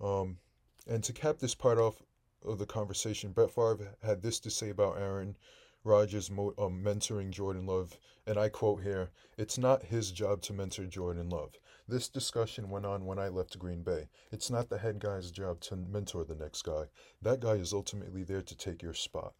Um, 0.00 0.38
and 0.86 1.02
to 1.04 1.12
cap 1.12 1.38
this 1.38 1.54
part 1.54 1.78
off 1.78 2.02
of 2.44 2.58
the 2.58 2.66
conversation, 2.66 3.32
Brett 3.32 3.50
Favre 3.50 3.96
had 4.02 4.22
this 4.22 4.40
to 4.40 4.50
say 4.50 4.70
about 4.70 4.98
Aaron 4.98 5.36
Rodgers 5.84 6.30
mo- 6.30 6.54
um, 6.58 6.82
mentoring 6.84 7.30
Jordan 7.30 7.66
Love, 7.66 7.98
and 8.26 8.38
I 8.38 8.48
quote 8.48 8.82
here: 8.82 9.10
"It's 9.36 9.58
not 9.58 9.84
his 9.84 10.12
job 10.12 10.40
to 10.42 10.52
mentor 10.52 10.86
Jordan 10.86 11.28
Love. 11.28 11.58
This 11.88 12.08
discussion 12.08 12.70
went 12.70 12.86
on 12.86 13.04
when 13.04 13.18
I 13.18 13.28
left 13.28 13.58
Green 13.58 13.82
Bay. 13.82 14.08
It's 14.30 14.50
not 14.50 14.68
the 14.68 14.78
head 14.78 15.00
guy's 15.00 15.30
job 15.30 15.60
to 15.62 15.76
mentor 15.76 16.24
the 16.24 16.36
next 16.36 16.62
guy. 16.62 16.84
That 17.20 17.40
guy 17.40 17.54
is 17.54 17.72
ultimately 17.72 18.22
there 18.22 18.42
to 18.42 18.56
take 18.56 18.82
your 18.82 18.94
spot." 18.94 19.34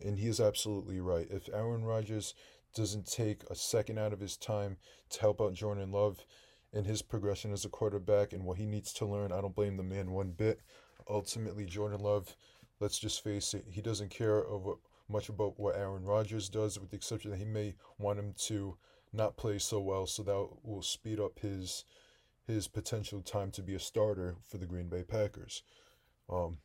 And 0.00 0.18
he 0.18 0.28
is 0.28 0.40
absolutely 0.40 1.00
right. 1.00 1.26
If 1.28 1.48
Aaron 1.48 1.84
Rodgers 1.84 2.34
doesn't 2.74 3.06
take 3.06 3.42
a 3.50 3.56
second 3.56 3.98
out 3.98 4.12
of 4.12 4.20
his 4.20 4.36
time 4.36 4.76
to 5.10 5.20
help 5.20 5.40
out 5.40 5.54
Jordan 5.54 5.90
Love 5.90 6.24
in 6.72 6.84
his 6.84 7.02
progression 7.02 7.52
as 7.52 7.64
a 7.64 7.68
quarterback 7.68 8.32
and 8.32 8.44
what 8.44 8.58
he 8.58 8.66
needs 8.66 8.92
to 8.92 9.06
learn, 9.06 9.32
I 9.32 9.40
don't 9.40 9.56
blame 9.56 9.76
the 9.76 9.82
man 9.82 10.12
one 10.12 10.30
bit. 10.30 10.60
Ultimately, 11.08 11.64
Jordan 11.64 12.00
Love, 12.00 12.36
let's 12.80 12.98
just 12.98 13.24
face 13.24 13.54
it, 13.54 13.64
he 13.70 13.80
doesn't 13.80 14.10
care 14.10 14.44
of 14.44 14.78
much 15.08 15.28
about 15.28 15.58
what 15.58 15.76
Aaron 15.76 16.04
Rodgers 16.04 16.48
does, 16.48 16.78
with 16.78 16.90
the 16.90 16.96
exception 16.96 17.30
that 17.30 17.38
he 17.38 17.44
may 17.44 17.74
want 17.98 18.18
him 18.18 18.34
to 18.46 18.76
not 19.12 19.36
play 19.36 19.58
so 19.58 19.80
well, 19.80 20.06
so 20.06 20.22
that 20.22 20.48
will 20.62 20.82
speed 20.82 21.18
up 21.18 21.38
his 21.38 21.84
his 22.46 22.66
potential 22.66 23.20
time 23.20 23.50
to 23.50 23.62
be 23.62 23.74
a 23.74 23.78
starter 23.78 24.36
for 24.42 24.56
the 24.56 24.66
Green 24.66 24.88
Bay 24.88 25.02
Packers. 25.02 25.62
Um, 26.30 26.58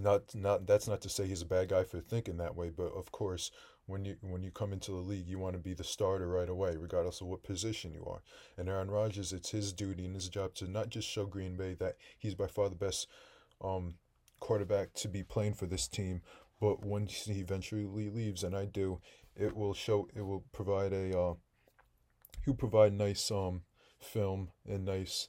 not 0.00 0.34
not 0.34 0.66
that's 0.66 0.88
not 0.88 1.00
to 1.02 1.08
say 1.08 1.26
he's 1.26 1.42
a 1.42 1.46
bad 1.46 1.68
guy 1.68 1.84
for 1.84 2.00
thinking 2.00 2.36
that 2.38 2.56
way, 2.56 2.70
but 2.70 2.92
of 2.94 3.12
course, 3.12 3.50
when 3.86 4.04
you 4.04 4.16
when 4.22 4.42
you 4.42 4.50
come 4.50 4.72
into 4.72 4.90
the 4.90 4.96
league, 4.96 5.28
you 5.28 5.38
want 5.38 5.54
to 5.54 5.62
be 5.62 5.74
the 5.74 5.84
starter 5.84 6.28
right 6.28 6.48
away, 6.48 6.76
regardless 6.76 7.20
of 7.20 7.28
what 7.28 7.42
position 7.42 7.92
you 7.92 8.04
are. 8.06 8.22
And 8.56 8.68
Aaron 8.68 8.90
Rodgers, 8.90 9.32
it's 9.32 9.50
his 9.50 9.72
duty 9.72 10.04
and 10.04 10.14
his 10.14 10.28
job 10.28 10.54
to 10.56 10.70
not 10.70 10.88
just 10.88 11.08
show 11.08 11.26
Green 11.26 11.56
Bay 11.56 11.74
that 11.74 11.96
he's 12.18 12.34
by 12.34 12.46
far 12.46 12.68
the 12.68 12.74
best 12.74 13.08
um, 13.62 13.94
quarterback 14.40 14.92
to 14.94 15.08
be 15.08 15.22
playing 15.22 15.54
for 15.54 15.66
this 15.66 15.88
team, 15.88 16.22
but 16.60 16.84
once 16.84 17.24
he 17.24 17.40
eventually 17.40 17.86
leaves, 17.86 18.44
and 18.44 18.56
I 18.56 18.66
do, 18.66 19.00
it 19.36 19.54
will 19.56 19.74
show. 19.74 20.08
It 20.14 20.22
will 20.22 20.44
provide 20.52 20.92
a. 20.92 21.18
Uh, 21.18 21.34
he'll 22.44 22.54
provide 22.54 22.92
nice 22.92 23.30
um 23.30 23.62
film 24.00 24.50
and 24.66 24.84
nice 24.84 25.28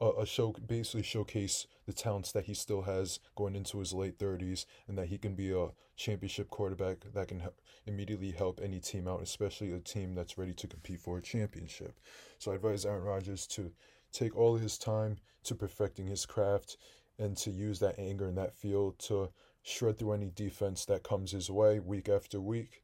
a, 0.00 0.26
show 0.26 0.52
basically 0.66 1.02
showcase 1.02 1.66
the 1.86 1.92
talents 1.92 2.32
that 2.32 2.46
he 2.46 2.54
still 2.54 2.82
has 2.82 3.20
going 3.36 3.54
into 3.54 3.78
his 3.78 3.92
late 3.92 4.18
30s 4.18 4.64
and 4.88 4.98
that 4.98 5.06
he 5.06 5.18
can 5.18 5.34
be 5.34 5.52
a 5.52 5.68
championship 5.96 6.50
quarterback 6.50 6.96
that 7.14 7.28
can 7.28 7.42
immediately 7.86 8.32
help 8.32 8.60
any 8.62 8.80
team 8.80 9.06
out 9.06 9.22
especially 9.22 9.72
a 9.72 9.78
team 9.78 10.14
that's 10.14 10.38
ready 10.38 10.54
to 10.54 10.66
compete 10.66 11.00
for 11.00 11.18
a 11.18 11.22
championship 11.22 12.00
so 12.38 12.50
i 12.50 12.56
advise 12.56 12.84
aaron 12.84 13.04
rodgers 13.04 13.46
to 13.46 13.70
take 14.12 14.36
all 14.36 14.56
his 14.56 14.76
time 14.76 15.16
to 15.44 15.54
perfecting 15.54 16.06
his 16.06 16.26
craft 16.26 16.76
and 17.18 17.36
to 17.36 17.50
use 17.50 17.78
that 17.80 17.98
anger 17.98 18.26
and 18.26 18.38
that 18.38 18.54
field 18.54 18.98
to 18.98 19.30
shred 19.62 19.98
through 19.98 20.12
any 20.12 20.30
defense 20.34 20.84
that 20.84 21.02
comes 21.02 21.32
his 21.32 21.50
way 21.50 21.78
week 21.78 22.08
after 22.08 22.40
week 22.40 22.82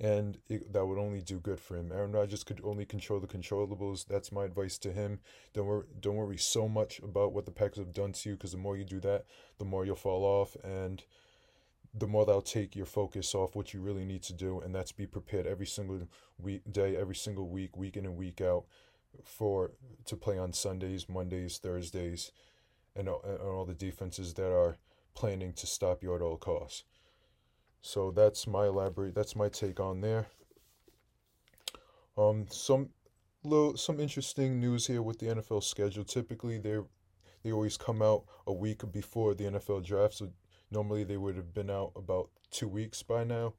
and 0.00 0.38
it, 0.48 0.72
that 0.72 0.86
would 0.86 0.98
only 0.98 1.20
do 1.20 1.38
good 1.38 1.60
for 1.60 1.76
him. 1.76 1.92
Aaron 1.92 2.12
Rodgers 2.12 2.42
could 2.42 2.60
only 2.64 2.86
control 2.86 3.20
the 3.20 3.26
controllables. 3.26 4.06
That's 4.06 4.32
my 4.32 4.44
advice 4.44 4.78
to 4.78 4.92
him. 4.92 5.20
Don't 5.52 5.66
worry, 5.66 5.84
don't 6.00 6.16
worry 6.16 6.38
so 6.38 6.66
much 6.66 7.00
about 7.00 7.34
what 7.34 7.44
the 7.44 7.50
Packers 7.50 7.78
have 7.78 7.92
done 7.92 8.12
to 8.12 8.30
you, 8.30 8.34
because 8.34 8.52
the 8.52 8.58
more 8.58 8.78
you 8.78 8.84
do 8.84 8.98
that, 9.00 9.26
the 9.58 9.66
more 9.66 9.84
you'll 9.84 9.96
fall 9.96 10.24
off, 10.24 10.56
and 10.64 11.04
the 11.92 12.06
more 12.06 12.24
that'll 12.24 12.40
take 12.40 12.74
your 12.74 12.86
focus 12.86 13.34
off 13.34 13.54
what 13.54 13.74
you 13.74 13.82
really 13.82 14.06
need 14.06 14.22
to 14.22 14.32
do, 14.32 14.60
and 14.60 14.74
that's 14.74 14.92
be 14.92 15.06
prepared 15.06 15.46
every 15.46 15.66
single 15.66 16.08
week, 16.38 16.62
day, 16.72 16.96
every 16.96 17.14
single 17.14 17.48
week, 17.48 17.76
week 17.76 17.96
in 17.98 18.06
and 18.06 18.16
week 18.16 18.40
out, 18.40 18.64
for 19.22 19.72
to 20.06 20.16
play 20.16 20.38
on 20.38 20.54
Sundays, 20.54 21.10
Mondays, 21.10 21.58
Thursdays, 21.58 22.32
and, 22.96 23.08
and 23.08 23.40
all 23.40 23.64
the 23.64 23.74
defenses 23.74 24.34
that 24.34 24.52
are 24.52 24.76
planning 25.14 25.52
to 25.52 25.66
stop 25.66 26.02
you 26.02 26.14
at 26.14 26.22
all 26.22 26.36
costs. 26.36 26.84
So 27.82 28.10
that's 28.10 28.46
my 28.46 28.66
elaborate. 28.66 29.14
That's 29.14 29.36
my 29.36 29.48
take 29.48 29.80
on 29.80 30.00
there. 30.00 30.26
Um, 32.16 32.46
some 32.50 32.90
little 33.42 33.76
some 33.76 34.00
interesting 34.00 34.60
news 34.60 34.86
here 34.86 35.02
with 35.02 35.18
the 35.18 35.26
NFL 35.26 35.62
schedule. 35.62 36.04
Typically, 36.04 36.58
they 36.58 36.78
they 37.42 37.52
always 37.52 37.76
come 37.76 38.02
out 38.02 38.24
a 38.46 38.52
week 38.52 38.82
before 38.92 39.34
the 39.34 39.44
NFL 39.44 39.84
draft. 39.84 40.14
So 40.14 40.30
normally 40.70 41.04
they 41.04 41.16
would 41.16 41.36
have 41.36 41.54
been 41.54 41.70
out 41.70 41.92
about 41.96 42.30
two 42.50 42.68
weeks 42.68 43.02
by 43.02 43.24
now. 43.24 43.54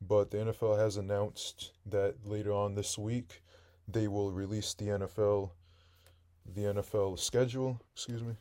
But 0.00 0.32
the 0.32 0.38
NFL 0.38 0.78
has 0.78 0.96
announced 0.96 1.72
that 1.86 2.16
later 2.24 2.52
on 2.52 2.74
this 2.74 2.98
week 2.98 3.42
they 3.86 4.08
will 4.08 4.32
release 4.32 4.74
the 4.74 4.86
NFL 4.86 5.50
the 6.44 6.62
NFL 6.62 7.18
schedule. 7.20 7.80
Excuse 7.94 8.22
me. 8.24 8.34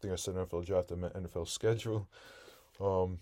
I 0.00 0.02
think 0.02 0.12
I 0.14 0.16
said 0.16 0.34
NFL 0.34 0.64
draft. 0.64 0.92
I 0.92 0.94
meant 0.94 1.14
NFL 1.14 1.46
schedule. 1.46 2.08
Um, 2.80 3.18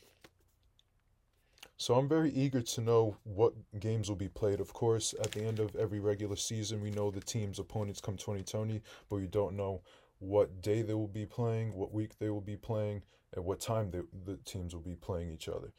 so 1.77 1.95
I'm 1.95 2.09
very 2.09 2.31
eager 2.31 2.61
to 2.61 2.81
know 2.81 3.17
what 3.25 3.53
games 3.81 4.09
will 4.09 4.17
be 4.17 4.29
played. 4.29 4.61
Of 4.61 4.73
course, 4.73 5.13
at 5.21 5.33
the 5.33 5.45
end 5.45 5.59
of 5.59 5.75
every 5.75 5.99
regular 5.99 6.37
season, 6.37 6.81
we 6.81 6.91
know 6.91 7.11
the 7.11 7.21
team's 7.21 7.59
opponents 7.59 8.01
come 8.01 8.17
2020, 8.17 8.81
but 9.09 9.17
we 9.17 9.27
don't 9.27 9.57
know 9.57 9.83
what 10.21 10.63
day 10.63 10.83
they 10.83 10.95
will 10.95 11.09
be 11.09 11.27
playing, 11.27 11.75
what 11.75 11.93
week 11.93 12.19
they 12.19 12.31
will 12.31 12.41
be 12.41 12.57
playing, 12.57 13.03
and 13.35 13.45
what 13.45 13.61
time 13.61 13.91
they, 13.91 14.01
the 14.25 14.37
teams 14.45 14.73
will 14.73 14.83
be 14.83 14.95
playing 14.97 15.33
each 15.33 15.49
other. 15.49 15.73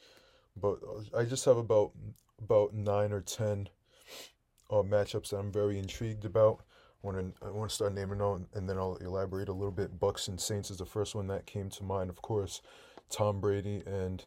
But 0.55 0.79
uh, 0.83 1.17
I 1.17 1.23
just 1.23 1.45
have 1.45 1.57
about 1.57 1.91
about 2.41 2.73
nine 2.73 3.11
or 3.13 3.21
ten 3.21 3.69
uh, 4.69 4.75
matchups 4.75 5.29
that 5.29 5.37
I'm 5.37 5.51
very 5.51 5.79
intrigued 5.79 6.25
about. 6.25 6.61
Want 7.01 7.17
to 7.17 7.45
uh, 7.45 7.49
I 7.49 7.51
want 7.51 7.69
to 7.69 7.75
start 7.75 7.93
naming 7.93 8.19
them, 8.19 8.47
and 8.53 8.69
then 8.69 8.77
I'll 8.77 8.95
elaborate 8.97 9.49
a 9.49 9.53
little 9.53 9.71
bit. 9.71 9.99
Bucks 9.99 10.27
and 10.27 10.39
Saints 10.39 10.69
is 10.69 10.77
the 10.77 10.85
first 10.85 11.15
one 11.15 11.27
that 11.27 11.45
came 11.45 11.69
to 11.69 11.83
mind. 11.83 12.09
Of 12.09 12.21
course, 12.21 12.61
Tom 13.09 13.39
Brady 13.39 13.83
and 13.85 14.25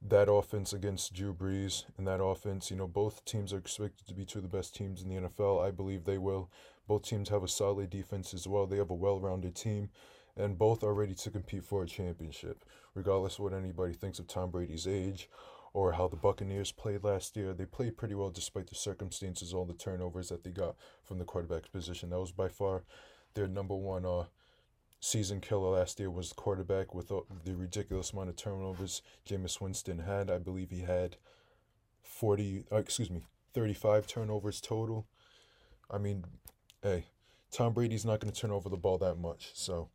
that 0.00 0.30
offense 0.30 0.72
against 0.72 1.12
Drew 1.12 1.34
Brees 1.34 1.84
and 1.96 2.06
that 2.06 2.22
offense, 2.22 2.70
you 2.70 2.76
know, 2.76 2.86
both 2.86 3.24
teams 3.24 3.52
are 3.52 3.58
expected 3.58 4.06
to 4.06 4.14
be 4.14 4.24
two 4.24 4.38
of 4.38 4.44
the 4.44 4.56
best 4.56 4.74
teams 4.74 5.02
in 5.02 5.08
the 5.08 5.28
NFL. 5.28 5.66
I 5.66 5.70
believe 5.70 6.04
they 6.04 6.18
will. 6.18 6.50
Both 6.86 7.02
teams 7.02 7.28
have 7.28 7.42
a 7.42 7.48
solid 7.48 7.90
defense 7.90 8.32
as 8.32 8.46
well. 8.46 8.66
They 8.66 8.78
have 8.78 8.90
a 8.90 8.94
well 8.94 9.20
rounded 9.20 9.54
team, 9.54 9.90
and 10.36 10.58
both 10.58 10.82
are 10.84 10.94
ready 10.94 11.14
to 11.14 11.30
compete 11.30 11.64
for 11.64 11.82
a 11.82 11.86
championship. 11.86 12.64
Regardless 12.94 13.34
of 13.34 13.40
what 13.40 13.52
anybody 13.52 13.92
thinks 13.92 14.18
of 14.18 14.26
Tom 14.26 14.50
Brady's 14.50 14.86
age 14.86 15.28
or 15.72 15.92
how 15.92 16.08
the 16.08 16.16
Buccaneers 16.16 16.72
played 16.72 17.04
last 17.04 17.36
year, 17.36 17.52
they 17.52 17.66
played 17.66 17.96
pretty 17.96 18.14
well 18.14 18.30
despite 18.30 18.68
the 18.68 18.74
circumstances, 18.74 19.52
all 19.52 19.64
the 19.64 19.74
turnovers 19.74 20.28
that 20.28 20.44
they 20.44 20.50
got 20.50 20.76
from 21.04 21.18
the 21.18 21.24
quarterback 21.24 21.70
position. 21.72 22.10
That 22.10 22.20
was 22.20 22.32
by 22.32 22.48
far 22.48 22.84
their 23.34 23.46
number 23.46 23.74
one 23.74 24.04
uh, 24.04 24.24
season 25.00 25.40
killer 25.40 25.78
last 25.78 26.00
year 26.00 26.10
was 26.10 26.30
the 26.30 26.34
quarterback 26.34 26.94
with 26.94 27.08
the 27.08 27.54
ridiculous 27.54 28.12
amount 28.12 28.30
of 28.30 28.36
turnovers 28.36 29.02
Jameis 29.28 29.60
Winston 29.60 30.00
had. 30.00 30.30
I 30.30 30.38
believe 30.38 30.70
he 30.70 30.80
had 30.80 31.16
40, 32.02 32.64
uh, 32.72 32.76
excuse 32.76 33.10
me, 33.10 33.22
35 33.54 34.06
turnovers 34.06 34.60
total. 34.60 35.06
I 35.90 35.98
mean, 35.98 36.24
hey, 36.82 37.06
Tom 37.50 37.72
Brady's 37.72 38.04
not 38.04 38.20
going 38.20 38.32
to 38.32 38.40
turn 38.40 38.50
over 38.50 38.68
the 38.68 38.76
ball 38.76 38.98
that 38.98 39.16
much. 39.16 39.50
So, 39.54 39.88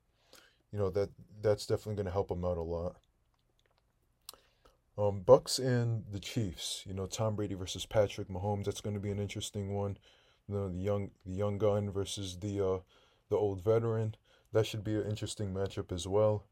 you 0.71 0.79
know, 0.79 0.89
that 0.91 1.09
that's 1.41 1.65
definitely 1.65 1.95
going 1.95 2.05
to 2.05 2.11
help 2.11 2.31
him 2.31 2.45
out 2.45 2.57
a 2.57 2.61
lot. 2.61 2.95
Um, 4.97 5.21
Bucks 5.21 5.57
and 5.57 6.03
the 6.11 6.19
Chiefs. 6.19 6.83
You 6.85 6.93
know, 6.93 7.07
Tom 7.07 7.35
Brady 7.35 7.55
versus 7.55 7.85
Patrick 7.85 8.27
Mahomes. 8.27 8.65
That's 8.65 8.81
going 8.81 8.93
to 8.93 8.99
be 8.99 9.11
an 9.11 9.19
interesting 9.19 9.73
one. 9.73 9.97
You 10.47 10.55
know, 10.55 10.69
the 10.69 10.79
young 10.79 11.11
the 11.25 11.33
young 11.33 11.57
gun 11.57 11.89
versus 11.89 12.37
the 12.39 12.65
uh, 12.65 12.79
the 13.29 13.37
old 13.37 13.63
veteran. 13.63 14.15
That 14.51 14.67
should 14.67 14.83
be 14.83 14.95
an 14.95 15.09
interesting 15.09 15.53
matchup 15.53 15.91
as 15.91 16.07
well. 16.07 16.45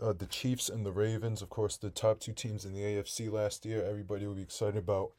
Uh, 0.00 0.12
the 0.12 0.26
Chiefs 0.26 0.68
and 0.68 0.84
the 0.84 0.92
Ravens, 0.92 1.42
of 1.42 1.48
course, 1.48 1.76
the 1.76 1.90
top 1.90 2.20
two 2.20 2.32
teams 2.32 2.64
in 2.64 2.72
the 2.72 2.82
AFC 2.82 3.32
last 3.32 3.64
year. 3.64 3.84
Everybody 3.84 4.26
will 4.26 4.34
be 4.34 4.42
excited 4.42 4.76
about 4.76 5.12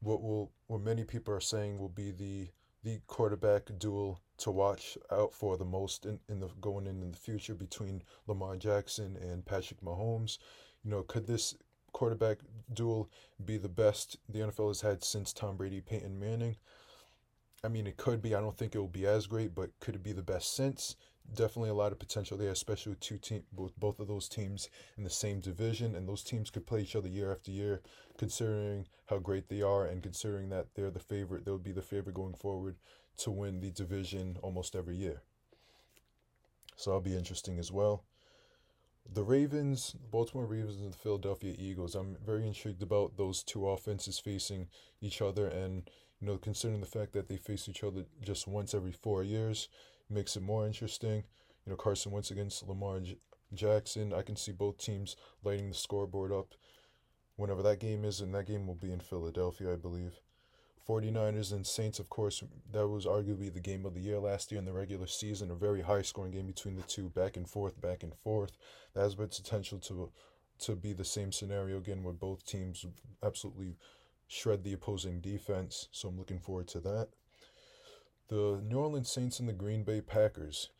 what 0.00 0.22
will, 0.22 0.52
what 0.66 0.82
many 0.82 1.04
people 1.04 1.34
are 1.34 1.40
saying 1.40 1.78
will 1.78 1.88
be 1.88 2.10
the 2.10 2.48
the 2.82 2.98
quarterback 3.06 3.68
duel 3.78 4.22
to 4.38 4.50
watch 4.50 4.96
out 5.12 5.34
for 5.34 5.58
the 5.58 5.64
most 5.64 6.06
in, 6.06 6.18
in 6.30 6.40
the 6.40 6.48
going 6.62 6.86
in, 6.86 7.02
in 7.02 7.12
the 7.12 7.18
future 7.18 7.54
between 7.54 8.02
Lamar 8.26 8.56
Jackson 8.56 9.18
and 9.20 9.44
Patrick 9.44 9.82
Mahomes. 9.82 10.38
You 10.84 10.90
know, 10.90 11.02
could 11.02 11.26
this 11.26 11.54
quarterback 11.92 12.38
duel 12.72 13.10
be 13.44 13.58
the 13.58 13.68
best 13.68 14.16
the 14.28 14.40
NFL 14.40 14.68
has 14.68 14.80
had 14.80 15.04
since 15.04 15.32
Tom 15.32 15.56
Brady, 15.56 15.80
Peyton 15.80 16.18
Manning? 16.18 16.56
I 17.62 17.68
mean, 17.68 17.86
it 17.86 17.98
could 17.98 18.22
be. 18.22 18.34
I 18.34 18.40
don't 18.40 18.56
think 18.56 18.74
it 18.74 18.78
will 18.78 18.88
be 18.88 19.06
as 19.06 19.26
great, 19.26 19.54
but 19.54 19.70
could 19.80 19.94
it 19.94 20.02
be 20.02 20.12
the 20.12 20.22
best 20.22 20.54
since? 20.54 20.96
Definitely 21.34 21.70
a 21.70 21.74
lot 21.74 21.92
of 21.92 21.98
potential 21.98 22.38
there, 22.38 22.50
especially 22.50 22.90
with 22.90 23.00
two 23.00 23.18
team, 23.18 23.42
both 23.52 23.72
both 23.76 24.00
of 24.00 24.08
those 24.08 24.28
teams 24.28 24.70
in 24.96 25.04
the 25.04 25.10
same 25.10 25.40
division, 25.40 25.94
and 25.94 26.08
those 26.08 26.24
teams 26.24 26.50
could 26.50 26.66
play 26.66 26.80
each 26.80 26.96
other 26.96 27.08
year 27.08 27.30
after 27.30 27.50
year. 27.50 27.82
Considering 28.16 28.86
how 29.06 29.18
great 29.18 29.48
they 29.48 29.60
are, 29.60 29.84
and 29.84 30.02
considering 30.02 30.48
that 30.48 30.68
they're 30.74 30.90
the 30.90 30.98
favorite, 30.98 31.44
they'll 31.44 31.58
be 31.58 31.72
the 31.72 31.82
favorite 31.82 32.14
going 32.14 32.34
forward 32.34 32.76
to 33.18 33.30
win 33.30 33.60
the 33.60 33.70
division 33.70 34.38
almost 34.42 34.74
every 34.74 34.96
year. 34.96 35.22
So 36.76 36.90
that'll 36.90 37.02
be 37.02 37.16
interesting 37.16 37.58
as 37.58 37.70
well. 37.70 38.04
The 39.08 39.22
Ravens, 39.22 39.96
Baltimore 40.10 40.46
Ravens, 40.46 40.80
and 40.80 40.92
the 40.92 40.98
Philadelphia 40.98 41.54
Eagles. 41.58 41.94
I'm 41.94 42.16
very 42.24 42.46
intrigued 42.46 42.82
about 42.82 43.16
those 43.16 43.42
two 43.42 43.68
offenses 43.68 44.18
facing 44.18 44.68
each 45.00 45.20
other, 45.20 45.46
and 45.46 45.88
you 46.20 46.26
know, 46.26 46.36
considering 46.36 46.80
the 46.80 46.86
fact 46.86 47.12
that 47.12 47.28
they 47.28 47.36
face 47.36 47.68
each 47.68 47.82
other 47.82 48.04
just 48.22 48.46
once 48.46 48.74
every 48.74 48.92
four 48.92 49.24
years, 49.24 49.68
makes 50.08 50.36
it 50.36 50.42
more 50.42 50.66
interesting. 50.66 51.24
You 51.64 51.70
know, 51.70 51.76
Carson 51.76 52.12
Wentz 52.12 52.30
against 52.30 52.66
Lamar 52.66 53.00
J- 53.00 53.18
Jackson. 53.52 54.12
I 54.12 54.22
can 54.22 54.36
see 54.36 54.52
both 54.52 54.78
teams 54.78 55.16
lighting 55.42 55.68
the 55.68 55.74
scoreboard 55.74 56.32
up 56.32 56.54
whenever 57.36 57.62
that 57.62 57.80
game 57.80 58.04
is, 58.04 58.20
and 58.20 58.34
that 58.34 58.46
game 58.46 58.66
will 58.66 58.74
be 58.74 58.92
in 58.92 59.00
Philadelphia, 59.00 59.72
I 59.72 59.76
believe. 59.76 60.20
49ers 60.90 61.52
and 61.52 61.64
Saints, 61.64 62.00
of 62.00 62.08
course, 62.08 62.42
that 62.72 62.88
was 62.88 63.06
arguably 63.06 63.52
the 63.52 63.60
game 63.60 63.86
of 63.86 63.94
the 63.94 64.00
year 64.00 64.18
last 64.18 64.50
year 64.50 64.58
in 64.58 64.64
the 64.64 64.72
regular 64.72 65.06
season. 65.06 65.52
A 65.52 65.54
very 65.54 65.82
high 65.82 66.02
scoring 66.02 66.32
game 66.32 66.48
between 66.48 66.74
the 66.74 66.82
two, 66.82 67.10
back 67.10 67.36
and 67.36 67.48
forth, 67.48 67.80
back 67.80 68.02
and 68.02 68.12
forth. 68.12 68.50
That 68.94 69.02
has 69.02 69.14
potential 69.14 69.78
to 69.78 70.10
to 70.60 70.74
be 70.74 70.92
the 70.92 71.04
same 71.04 71.30
scenario 71.30 71.78
again, 71.78 72.02
where 72.02 72.12
both 72.12 72.44
teams 72.44 72.84
absolutely 73.22 73.76
shred 74.26 74.64
the 74.64 74.72
opposing 74.72 75.20
defense. 75.20 75.88
So 75.92 76.08
I'm 76.08 76.18
looking 76.18 76.40
forward 76.40 76.66
to 76.68 76.80
that. 76.80 77.08
The 78.28 78.60
New 78.66 78.76
Orleans 78.76 79.10
Saints 79.10 79.38
and 79.38 79.48
the 79.48 79.52
Green 79.52 79.84
Bay 79.84 80.00
Packers. 80.00 80.70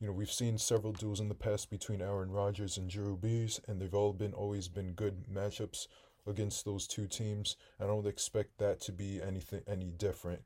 You 0.00 0.06
know, 0.06 0.12
we've 0.12 0.30
seen 0.30 0.58
several 0.58 0.92
duels 0.92 1.18
in 1.18 1.28
the 1.28 1.34
past 1.34 1.70
between 1.70 2.02
Aaron 2.02 2.30
Rodgers 2.30 2.76
and 2.76 2.90
Drew 2.90 3.16
Brees, 3.16 3.58
and 3.66 3.80
they've 3.80 3.94
all 3.94 4.12
been 4.12 4.34
always 4.34 4.68
been 4.68 4.92
good 4.92 5.24
matchups 5.32 5.86
against 6.26 6.64
those 6.64 6.86
two 6.86 7.06
teams. 7.06 7.56
I 7.80 7.86
don't 7.86 8.06
expect 8.06 8.58
that 8.58 8.80
to 8.82 8.92
be 8.92 9.20
anything 9.22 9.62
any 9.66 9.90
different 9.90 10.42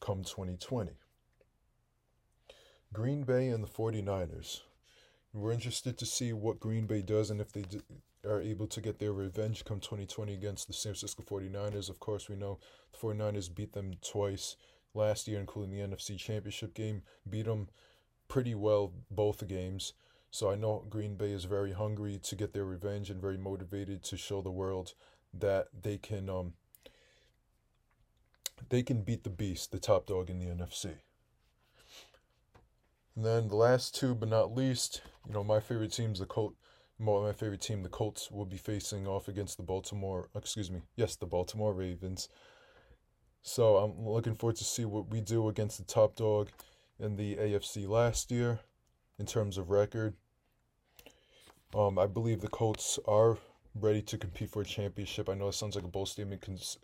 come 0.00 0.22
2020. 0.22 0.92
Green 2.92 3.24
Bay 3.24 3.48
and 3.48 3.62
the 3.62 3.68
49ers. 3.68 4.60
We're 5.32 5.52
interested 5.52 5.98
to 5.98 6.06
see 6.06 6.32
what 6.32 6.60
Green 6.60 6.86
Bay 6.86 7.02
does 7.02 7.30
and 7.30 7.40
if 7.40 7.52
they 7.52 7.64
are 8.24 8.40
able 8.40 8.66
to 8.68 8.80
get 8.80 8.98
their 8.98 9.12
revenge 9.12 9.64
come 9.64 9.80
2020 9.80 10.32
against 10.32 10.66
the 10.66 10.72
San 10.72 10.92
Francisco 10.92 11.22
49ers. 11.22 11.90
Of 11.90 11.98
course, 11.98 12.28
we 12.28 12.36
know 12.36 12.58
the 12.92 12.98
49ers 12.98 13.54
beat 13.54 13.72
them 13.72 13.94
twice 14.00 14.56
last 14.94 15.26
year, 15.26 15.40
including 15.40 15.72
the 15.72 15.96
NFC 15.96 16.16
Championship 16.16 16.74
game, 16.74 17.02
beat 17.28 17.46
them 17.46 17.68
pretty 18.28 18.54
well 18.54 18.92
both 19.10 19.46
games. 19.46 19.94
So 20.30 20.50
I 20.50 20.56
know 20.56 20.84
Green 20.88 21.16
Bay 21.16 21.32
is 21.32 21.44
very 21.44 21.72
hungry 21.72 22.18
to 22.22 22.36
get 22.36 22.52
their 22.52 22.64
revenge 22.64 23.10
and 23.10 23.20
very 23.20 23.36
motivated 23.36 24.02
to 24.04 24.16
show 24.16 24.42
the 24.42 24.50
world 24.50 24.94
that 25.40 25.68
they 25.82 25.98
can 25.98 26.28
um 26.28 26.52
they 28.68 28.82
can 28.82 29.02
beat 29.02 29.24
the 29.24 29.30
beast, 29.30 29.72
the 29.72 29.78
top 29.78 30.06
dog 30.06 30.30
in 30.30 30.38
the 30.38 30.46
NFC. 30.46 30.94
And 33.16 33.24
then 33.24 33.48
the 33.48 33.56
last 33.56 33.94
two, 33.94 34.14
but 34.14 34.28
not 34.28 34.54
least, 34.54 35.02
you 35.26 35.32
know, 35.32 35.44
my 35.44 35.60
favorite 35.60 35.92
team's 35.92 36.18
the 36.18 36.26
Colt. 36.26 36.54
My 36.98 37.32
favorite 37.32 37.60
team, 37.60 37.82
the 37.82 37.88
Colts, 37.88 38.30
will 38.30 38.44
be 38.44 38.56
facing 38.56 39.06
off 39.06 39.26
against 39.26 39.56
the 39.56 39.64
Baltimore. 39.64 40.28
Excuse 40.34 40.70
me, 40.70 40.82
yes, 40.96 41.16
the 41.16 41.26
Baltimore 41.26 41.74
Ravens. 41.74 42.28
So 43.42 43.76
I'm 43.76 44.06
looking 44.06 44.34
forward 44.34 44.56
to 44.56 44.64
see 44.64 44.84
what 44.84 45.10
we 45.10 45.20
do 45.20 45.48
against 45.48 45.76
the 45.78 45.84
top 45.84 46.14
dog 46.14 46.50
in 46.98 47.16
the 47.16 47.36
AFC 47.36 47.88
last 47.88 48.30
year, 48.30 48.60
in 49.18 49.26
terms 49.26 49.58
of 49.58 49.70
record. 49.70 50.14
Um, 51.74 51.98
I 51.98 52.06
believe 52.06 52.40
the 52.40 52.48
Colts 52.48 52.98
are 53.06 53.38
ready 53.74 54.02
to 54.02 54.18
compete 54.18 54.50
for 54.50 54.62
a 54.62 54.64
championship. 54.64 55.28
I 55.28 55.34
know 55.34 55.48
it 55.48 55.54
sounds 55.54 55.74
like 55.74 55.84
a 55.84 55.88
bold 55.88 56.08
statement 56.08 56.42
cons- 56.42 56.78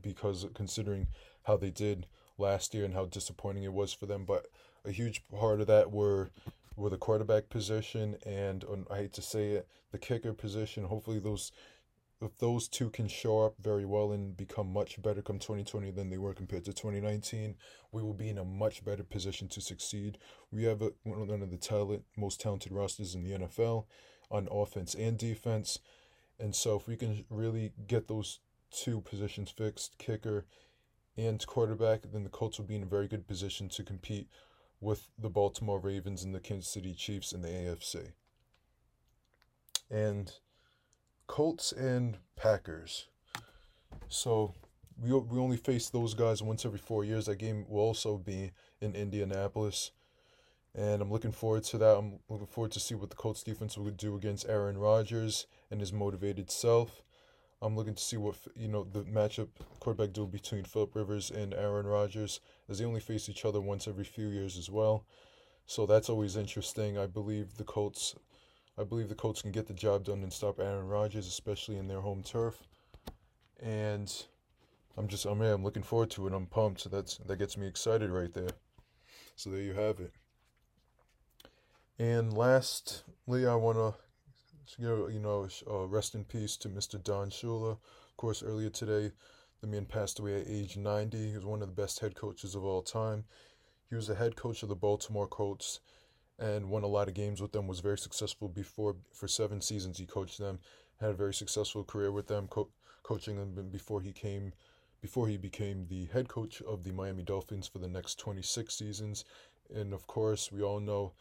because 0.00 0.46
considering 0.54 1.06
how 1.44 1.56
they 1.56 1.70
did 1.70 2.06
last 2.38 2.74
year 2.74 2.84
and 2.84 2.94
how 2.94 3.06
disappointing 3.06 3.64
it 3.64 3.72
was 3.72 3.92
for 3.92 4.06
them, 4.06 4.24
but 4.24 4.46
a 4.84 4.90
huge 4.90 5.22
part 5.28 5.60
of 5.60 5.66
that 5.66 5.90
were 5.90 6.30
were 6.76 6.90
the 6.90 6.98
quarterback 6.98 7.48
position 7.48 8.16
and 8.26 8.62
I 8.90 8.96
hate 8.96 9.14
to 9.14 9.22
say 9.22 9.52
it, 9.52 9.68
the 9.92 9.98
kicker 9.98 10.34
position. 10.34 10.84
Hopefully 10.84 11.18
those 11.18 11.52
if 12.20 12.38
those 12.38 12.66
two 12.68 12.88
can 12.90 13.08
show 13.08 13.40
up 13.40 13.54
very 13.60 13.84
well 13.84 14.12
and 14.12 14.36
become 14.36 14.72
much 14.72 15.00
better 15.02 15.20
come 15.20 15.38
2020 15.38 15.90
than 15.90 16.08
they 16.08 16.16
were 16.16 16.32
compared 16.32 16.64
to 16.64 16.72
2019, 16.72 17.54
we 17.92 18.02
will 18.02 18.14
be 18.14 18.30
in 18.30 18.38
a 18.38 18.44
much 18.44 18.84
better 18.84 19.04
position 19.04 19.48
to 19.48 19.60
succeed. 19.60 20.16
We 20.50 20.64
have 20.64 20.80
a, 20.80 20.92
one 21.02 21.42
of 21.42 21.50
the 21.50 21.58
talent, 21.58 22.04
most 22.16 22.40
talented 22.40 22.72
rosters 22.72 23.14
in 23.14 23.22
the 23.22 23.32
NFL 23.32 23.84
on 24.30 24.48
offense 24.50 24.94
and 24.94 25.18
defense. 25.18 25.78
And 26.38 26.54
so 26.54 26.76
if 26.76 26.86
we 26.86 26.96
can 26.96 27.24
really 27.30 27.72
get 27.86 28.08
those 28.08 28.40
two 28.70 29.00
positions 29.00 29.50
fixed, 29.50 29.96
kicker 29.98 30.44
and 31.16 31.44
quarterback, 31.46 32.02
then 32.12 32.24
the 32.24 32.30
Colts 32.30 32.58
will 32.58 32.66
be 32.66 32.76
in 32.76 32.82
a 32.82 32.86
very 32.86 33.08
good 33.08 33.26
position 33.26 33.68
to 33.70 33.82
compete 33.82 34.28
with 34.80 35.08
the 35.18 35.30
Baltimore 35.30 35.80
Ravens 35.80 36.22
and 36.22 36.34
the 36.34 36.40
Kansas 36.40 36.70
City 36.70 36.92
Chiefs 36.92 37.32
in 37.32 37.40
the 37.40 37.48
AFC. 37.48 38.12
And 39.90 40.32
Colts 41.26 41.72
and 41.72 42.18
Packers. 42.36 43.06
So 44.08 44.54
we 45.00 45.12
we 45.12 45.38
only 45.38 45.56
face 45.56 45.88
those 45.88 46.14
guys 46.14 46.42
once 46.42 46.64
every 46.64 46.78
four 46.78 47.04
years. 47.04 47.26
That 47.26 47.36
game 47.36 47.66
will 47.68 47.80
also 47.80 48.18
be 48.18 48.52
in 48.80 48.94
Indianapolis, 48.94 49.92
and 50.74 51.02
I'm 51.02 51.10
looking 51.10 51.32
forward 51.32 51.64
to 51.64 51.78
that. 51.78 51.96
I'm 51.96 52.18
looking 52.28 52.46
forward 52.46 52.72
to 52.72 52.80
see 52.80 52.94
what 52.94 53.10
the 53.10 53.16
Colts 53.16 53.42
defense 53.42 53.76
will 53.76 53.90
do 53.90 54.16
against 54.16 54.48
Aaron 54.48 54.78
Rodgers 54.78 55.46
and 55.70 55.80
his 55.80 55.92
motivated 55.92 56.50
self. 56.50 57.02
I'm 57.62 57.74
looking 57.74 57.94
to 57.94 58.02
see 58.02 58.16
what 58.16 58.36
you 58.54 58.68
know 58.68 58.84
the 58.84 59.02
matchup 59.04 59.48
quarterback 59.80 60.12
duel 60.12 60.26
between 60.26 60.64
Philip 60.64 60.94
Rivers 60.94 61.30
and 61.30 61.54
Aaron 61.54 61.86
Rodgers, 61.86 62.40
as 62.68 62.78
they 62.78 62.84
only 62.84 63.00
face 63.00 63.28
each 63.28 63.44
other 63.44 63.60
once 63.60 63.88
every 63.88 64.04
few 64.04 64.28
years 64.28 64.58
as 64.58 64.70
well. 64.70 65.06
So 65.66 65.86
that's 65.86 66.08
always 66.08 66.36
interesting. 66.36 66.96
I 66.96 67.06
believe 67.06 67.56
the 67.56 67.64
Colts, 67.64 68.14
I 68.78 68.84
believe 68.84 69.08
the 69.08 69.14
Colts 69.14 69.42
can 69.42 69.50
get 69.52 69.66
the 69.66 69.74
job 69.74 70.04
done 70.04 70.22
and 70.22 70.32
stop 70.32 70.60
Aaron 70.60 70.86
Rodgers, 70.86 71.26
especially 71.26 71.76
in 71.76 71.88
their 71.88 72.00
home 72.00 72.22
turf. 72.22 72.62
And 73.60 74.12
I'm 74.96 75.08
just, 75.08 75.24
I'm, 75.24 75.40
I'm 75.40 75.64
looking 75.64 75.82
forward 75.82 76.10
to 76.10 76.26
it. 76.26 76.32
I'm 76.34 76.46
pumped. 76.46 76.82
So 76.82 76.88
that's 76.88 77.16
that 77.18 77.38
gets 77.38 77.56
me 77.56 77.66
excited 77.66 78.10
right 78.10 78.32
there. 78.32 78.50
So 79.34 79.50
there 79.50 79.60
you 79.60 79.74
have 79.74 79.98
it. 79.98 80.12
And 81.98 82.32
lastly, 82.32 83.46
I 83.46 83.54
want 83.54 83.78
to 83.78 83.94
you 84.78 85.20
know, 85.20 85.48
uh, 85.70 85.86
rest 85.86 86.14
in 86.14 86.24
peace 86.24 86.56
to 86.58 86.68
Mr. 86.68 87.02
Don 87.02 87.30
Shula. 87.30 87.72
Of 87.72 88.16
course, 88.16 88.42
earlier 88.42 88.70
today, 88.70 89.12
the 89.60 89.66
man 89.66 89.86
passed 89.86 90.18
away 90.18 90.40
at 90.40 90.48
age 90.48 90.76
90. 90.76 91.30
He 91.30 91.36
was 91.36 91.44
one 91.44 91.62
of 91.62 91.68
the 91.68 91.82
best 91.82 92.00
head 92.00 92.14
coaches 92.14 92.54
of 92.54 92.64
all 92.64 92.82
time. 92.82 93.24
He 93.88 93.94
was 93.94 94.08
the 94.08 94.16
head 94.16 94.36
coach 94.36 94.62
of 94.62 94.68
the 94.68 94.74
Baltimore 94.74 95.28
Colts 95.28 95.80
and 96.38 96.68
won 96.68 96.82
a 96.82 96.88
lot 96.88 97.08
of 97.08 97.14
games 97.14 97.40
with 97.40 97.52
them. 97.52 97.66
Was 97.66 97.80
very 97.80 97.98
successful 97.98 98.48
before 98.48 98.96
for 99.12 99.28
seven 99.28 99.60
seasons. 99.60 99.98
He 99.98 100.06
coached 100.06 100.38
them, 100.38 100.58
had 101.00 101.10
a 101.10 101.14
very 101.14 101.34
successful 101.34 101.84
career 101.84 102.10
with 102.10 102.26
them, 102.26 102.48
co- 102.48 102.70
coaching 103.02 103.36
them 103.36 103.68
before 103.70 104.00
he 104.00 104.12
came, 104.12 104.52
before 105.00 105.28
he 105.28 105.36
became 105.36 105.86
the 105.86 106.06
head 106.06 106.28
coach 106.28 106.60
of 106.62 106.82
the 106.82 106.92
Miami 106.92 107.22
Dolphins 107.22 107.68
for 107.68 107.78
the 107.78 107.88
next 107.88 108.18
26 108.18 108.74
seasons. 108.74 109.24
And 109.74 109.92
of 109.92 110.06
course, 110.06 110.50
we 110.50 110.62
all 110.62 110.80
know 110.80 111.12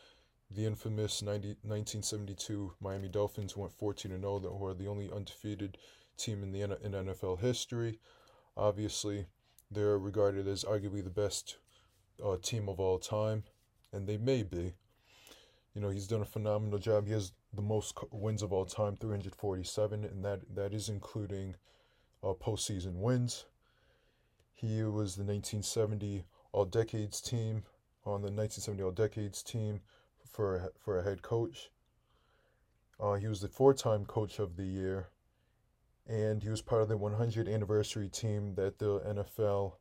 the 0.52 0.66
infamous 0.66 1.22
90, 1.22 1.48
1972 1.64 2.74
Miami 2.80 3.10
Dolphins 3.10 3.58
went 3.58 3.74
14 3.74 4.12
0, 4.12 4.40
that 4.40 4.52
were 4.52 4.74
the 4.74 4.88
only 4.88 5.12
undefeated 5.12 5.78
team 6.18 6.44
in 6.44 6.52
the 6.52 6.62
in 6.62 6.92
NFL 6.92 7.40
history. 7.40 8.00
Obviously, 8.56 9.26
they're 9.72 9.98
regarded 9.98 10.48
as 10.48 10.64
arguably 10.64 11.04
the 11.04 11.10
best 11.10 11.58
uh, 12.24 12.38
team 12.42 12.70
of 12.70 12.80
all 12.80 13.00
time, 13.00 13.44
and 13.92 14.08
they 14.08 14.18
may 14.18 14.44
be. 14.44 14.74
You 15.74 15.82
know, 15.82 15.90
he's 15.90 16.08
done 16.08 16.22
a 16.22 16.26
phenomenal 16.26 16.80
job. 16.80 17.06
He 17.06 17.12
has 17.12 17.34
the 17.54 17.62
most 17.62 17.98
wins 18.12 18.42
of 18.42 18.54
all 18.54 18.66
time, 18.66 18.96
347, 18.96 20.06
and 20.06 20.24
that 20.24 20.42
that 20.56 20.74
is 20.74 20.88
including 20.88 21.56
uh, 22.24 22.34
postseason 22.34 22.96
wins. 22.96 23.46
He 24.54 24.84
was 24.84 25.16
the 25.16 25.24
1970 25.24 26.24
All 26.54 26.66
Decades 26.66 27.20
team 27.20 27.64
on 28.06 28.22
the 28.22 28.32
1970 28.32 28.84
All 28.84 28.92
Decades 28.92 29.44
team 29.44 29.82
for 30.36 30.72
for 30.78 31.00
a 31.00 31.04
head 31.04 31.22
coach. 31.22 31.72
Uh, 33.00 33.14
he 33.14 33.28
was 33.28 33.42
the 33.42 33.48
four-time 33.48 34.06
coach 34.06 34.40
of 34.40 34.56
the 34.56 34.64
year, 34.64 35.08
and 36.08 36.44
he 36.44 36.50
was 36.50 36.62
part 36.62 36.82
of 36.82 36.88
the 36.88 36.98
100th 36.98 37.54
anniversary 37.54 38.10
team 38.10 38.54
that 38.56 38.80
the 38.80 39.00
NFL 39.00 39.74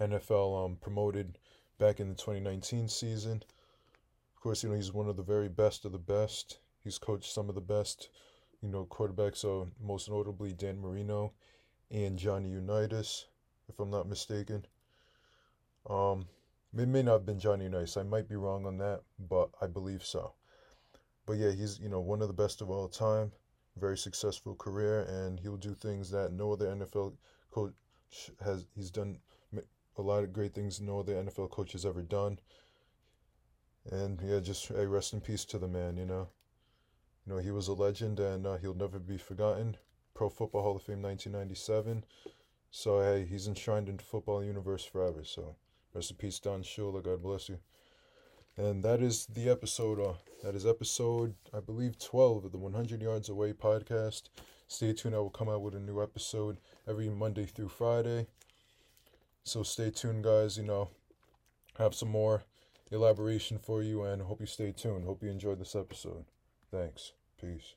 NFL 0.00 0.64
um, 0.64 0.76
promoted 0.80 1.38
back 1.78 2.00
in 2.00 2.08
the 2.08 2.14
2019 2.14 2.88
season. 2.88 3.42
Of 4.34 4.42
course, 4.42 4.62
you 4.62 4.68
know 4.68 4.76
he's 4.76 4.92
one 4.92 5.08
of 5.08 5.16
the 5.16 5.22
very 5.22 5.48
best 5.48 5.84
of 5.84 5.92
the 5.92 5.98
best. 5.98 6.58
He's 6.84 6.98
coached 6.98 7.32
some 7.32 7.48
of 7.48 7.54
the 7.54 7.60
best, 7.60 8.10
you 8.62 8.68
know, 8.68 8.86
quarterbacks. 8.86 9.38
So 9.38 9.68
most 9.82 10.08
notably 10.10 10.52
Dan 10.52 10.78
Marino 10.78 11.32
and 11.90 12.18
Johnny 12.18 12.50
Unitas, 12.50 13.26
if 13.68 13.80
I'm 13.80 13.90
not 13.90 14.08
mistaken. 14.08 14.66
Um, 15.88 16.26
it 16.78 16.88
may 16.88 17.02
not 17.02 17.12
have 17.12 17.26
been 17.26 17.38
Johnny 17.38 17.68
Nice. 17.68 17.96
I 17.96 18.02
might 18.02 18.28
be 18.28 18.36
wrong 18.36 18.66
on 18.66 18.76
that, 18.78 19.02
but 19.18 19.50
I 19.62 19.66
believe 19.66 20.04
so. 20.04 20.34
But 21.24 21.38
yeah, 21.38 21.52
he's 21.52 21.80
you 21.80 21.88
know 21.88 22.00
one 22.00 22.20
of 22.20 22.28
the 22.28 22.34
best 22.34 22.60
of 22.60 22.70
all 22.70 22.88
time. 22.88 23.32
Very 23.76 23.96
successful 23.96 24.54
career, 24.54 25.02
and 25.02 25.40
he'll 25.40 25.56
do 25.56 25.74
things 25.74 26.10
that 26.10 26.32
no 26.32 26.52
other 26.52 26.66
NFL 26.66 27.14
coach 27.50 27.72
has. 28.44 28.66
He's 28.74 28.90
done 28.90 29.18
a 29.98 30.02
lot 30.02 30.22
of 30.22 30.32
great 30.32 30.54
things 30.54 30.80
no 30.80 31.00
other 31.00 31.14
NFL 31.14 31.50
coach 31.50 31.72
has 31.72 31.86
ever 31.86 32.02
done. 32.02 32.38
And 33.90 34.20
yeah, 34.22 34.40
just 34.40 34.68
hey, 34.68 34.86
rest 34.86 35.14
in 35.14 35.20
peace 35.20 35.44
to 35.46 35.58
the 35.58 35.68
man. 35.68 35.96
You 35.96 36.06
know, 36.06 36.28
you 37.26 37.32
know 37.32 37.38
he 37.38 37.50
was 37.50 37.68
a 37.68 37.72
legend, 37.72 38.20
and 38.20 38.46
uh, 38.46 38.58
he'll 38.58 38.74
never 38.74 38.98
be 38.98 39.18
forgotten. 39.18 39.76
Pro 40.14 40.28
Football 40.28 40.62
Hall 40.62 40.76
of 40.76 40.82
Fame, 40.82 41.02
1997. 41.02 42.04
So 42.70 43.00
hey, 43.00 43.24
he's 43.24 43.48
enshrined 43.48 43.88
into 43.88 44.04
football 44.04 44.44
universe 44.44 44.84
forever. 44.84 45.24
So. 45.24 45.56
Rest 45.96 46.10
in 46.10 46.18
peace, 46.18 46.38
Don 46.38 46.62
Shula. 46.62 47.02
God 47.02 47.22
bless 47.22 47.48
you. 47.48 47.56
And 48.58 48.84
that 48.84 49.00
is 49.00 49.24
the 49.24 49.48
episode. 49.48 49.98
Uh, 49.98 50.12
that 50.42 50.54
is 50.54 50.66
episode, 50.66 51.34
I 51.54 51.60
believe, 51.60 51.98
12 51.98 52.44
of 52.44 52.52
the 52.52 52.58
100 52.58 53.00
Yards 53.00 53.30
Away 53.30 53.54
podcast. 53.54 54.24
Stay 54.68 54.92
tuned. 54.92 55.14
I 55.14 55.20
will 55.20 55.30
come 55.30 55.48
out 55.48 55.62
with 55.62 55.74
a 55.74 55.80
new 55.80 56.02
episode 56.02 56.58
every 56.86 57.08
Monday 57.08 57.46
through 57.46 57.70
Friday. 57.70 58.26
So 59.44 59.62
stay 59.62 59.88
tuned, 59.88 60.24
guys. 60.24 60.58
You 60.58 60.64
know, 60.64 60.90
have 61.78 61.94
some 61.94 62.10
more 62.10 62.42
elaboration 62.90 63.56
for 63.56 63.82
you 63.82 64.02
and 64.02 64.20
hope 64.20 64.40
you 64.40 64.46
stay 64.46 64.72
tuned. 64.72 65.06
Hope 65.06 65.22
you 65.22 65.30
enjoyed 65.30 65.60
this 65.60 65.74
episode. 65.74 66.26
Thanks. 66.70 67.12
Peace. 67.40 67.74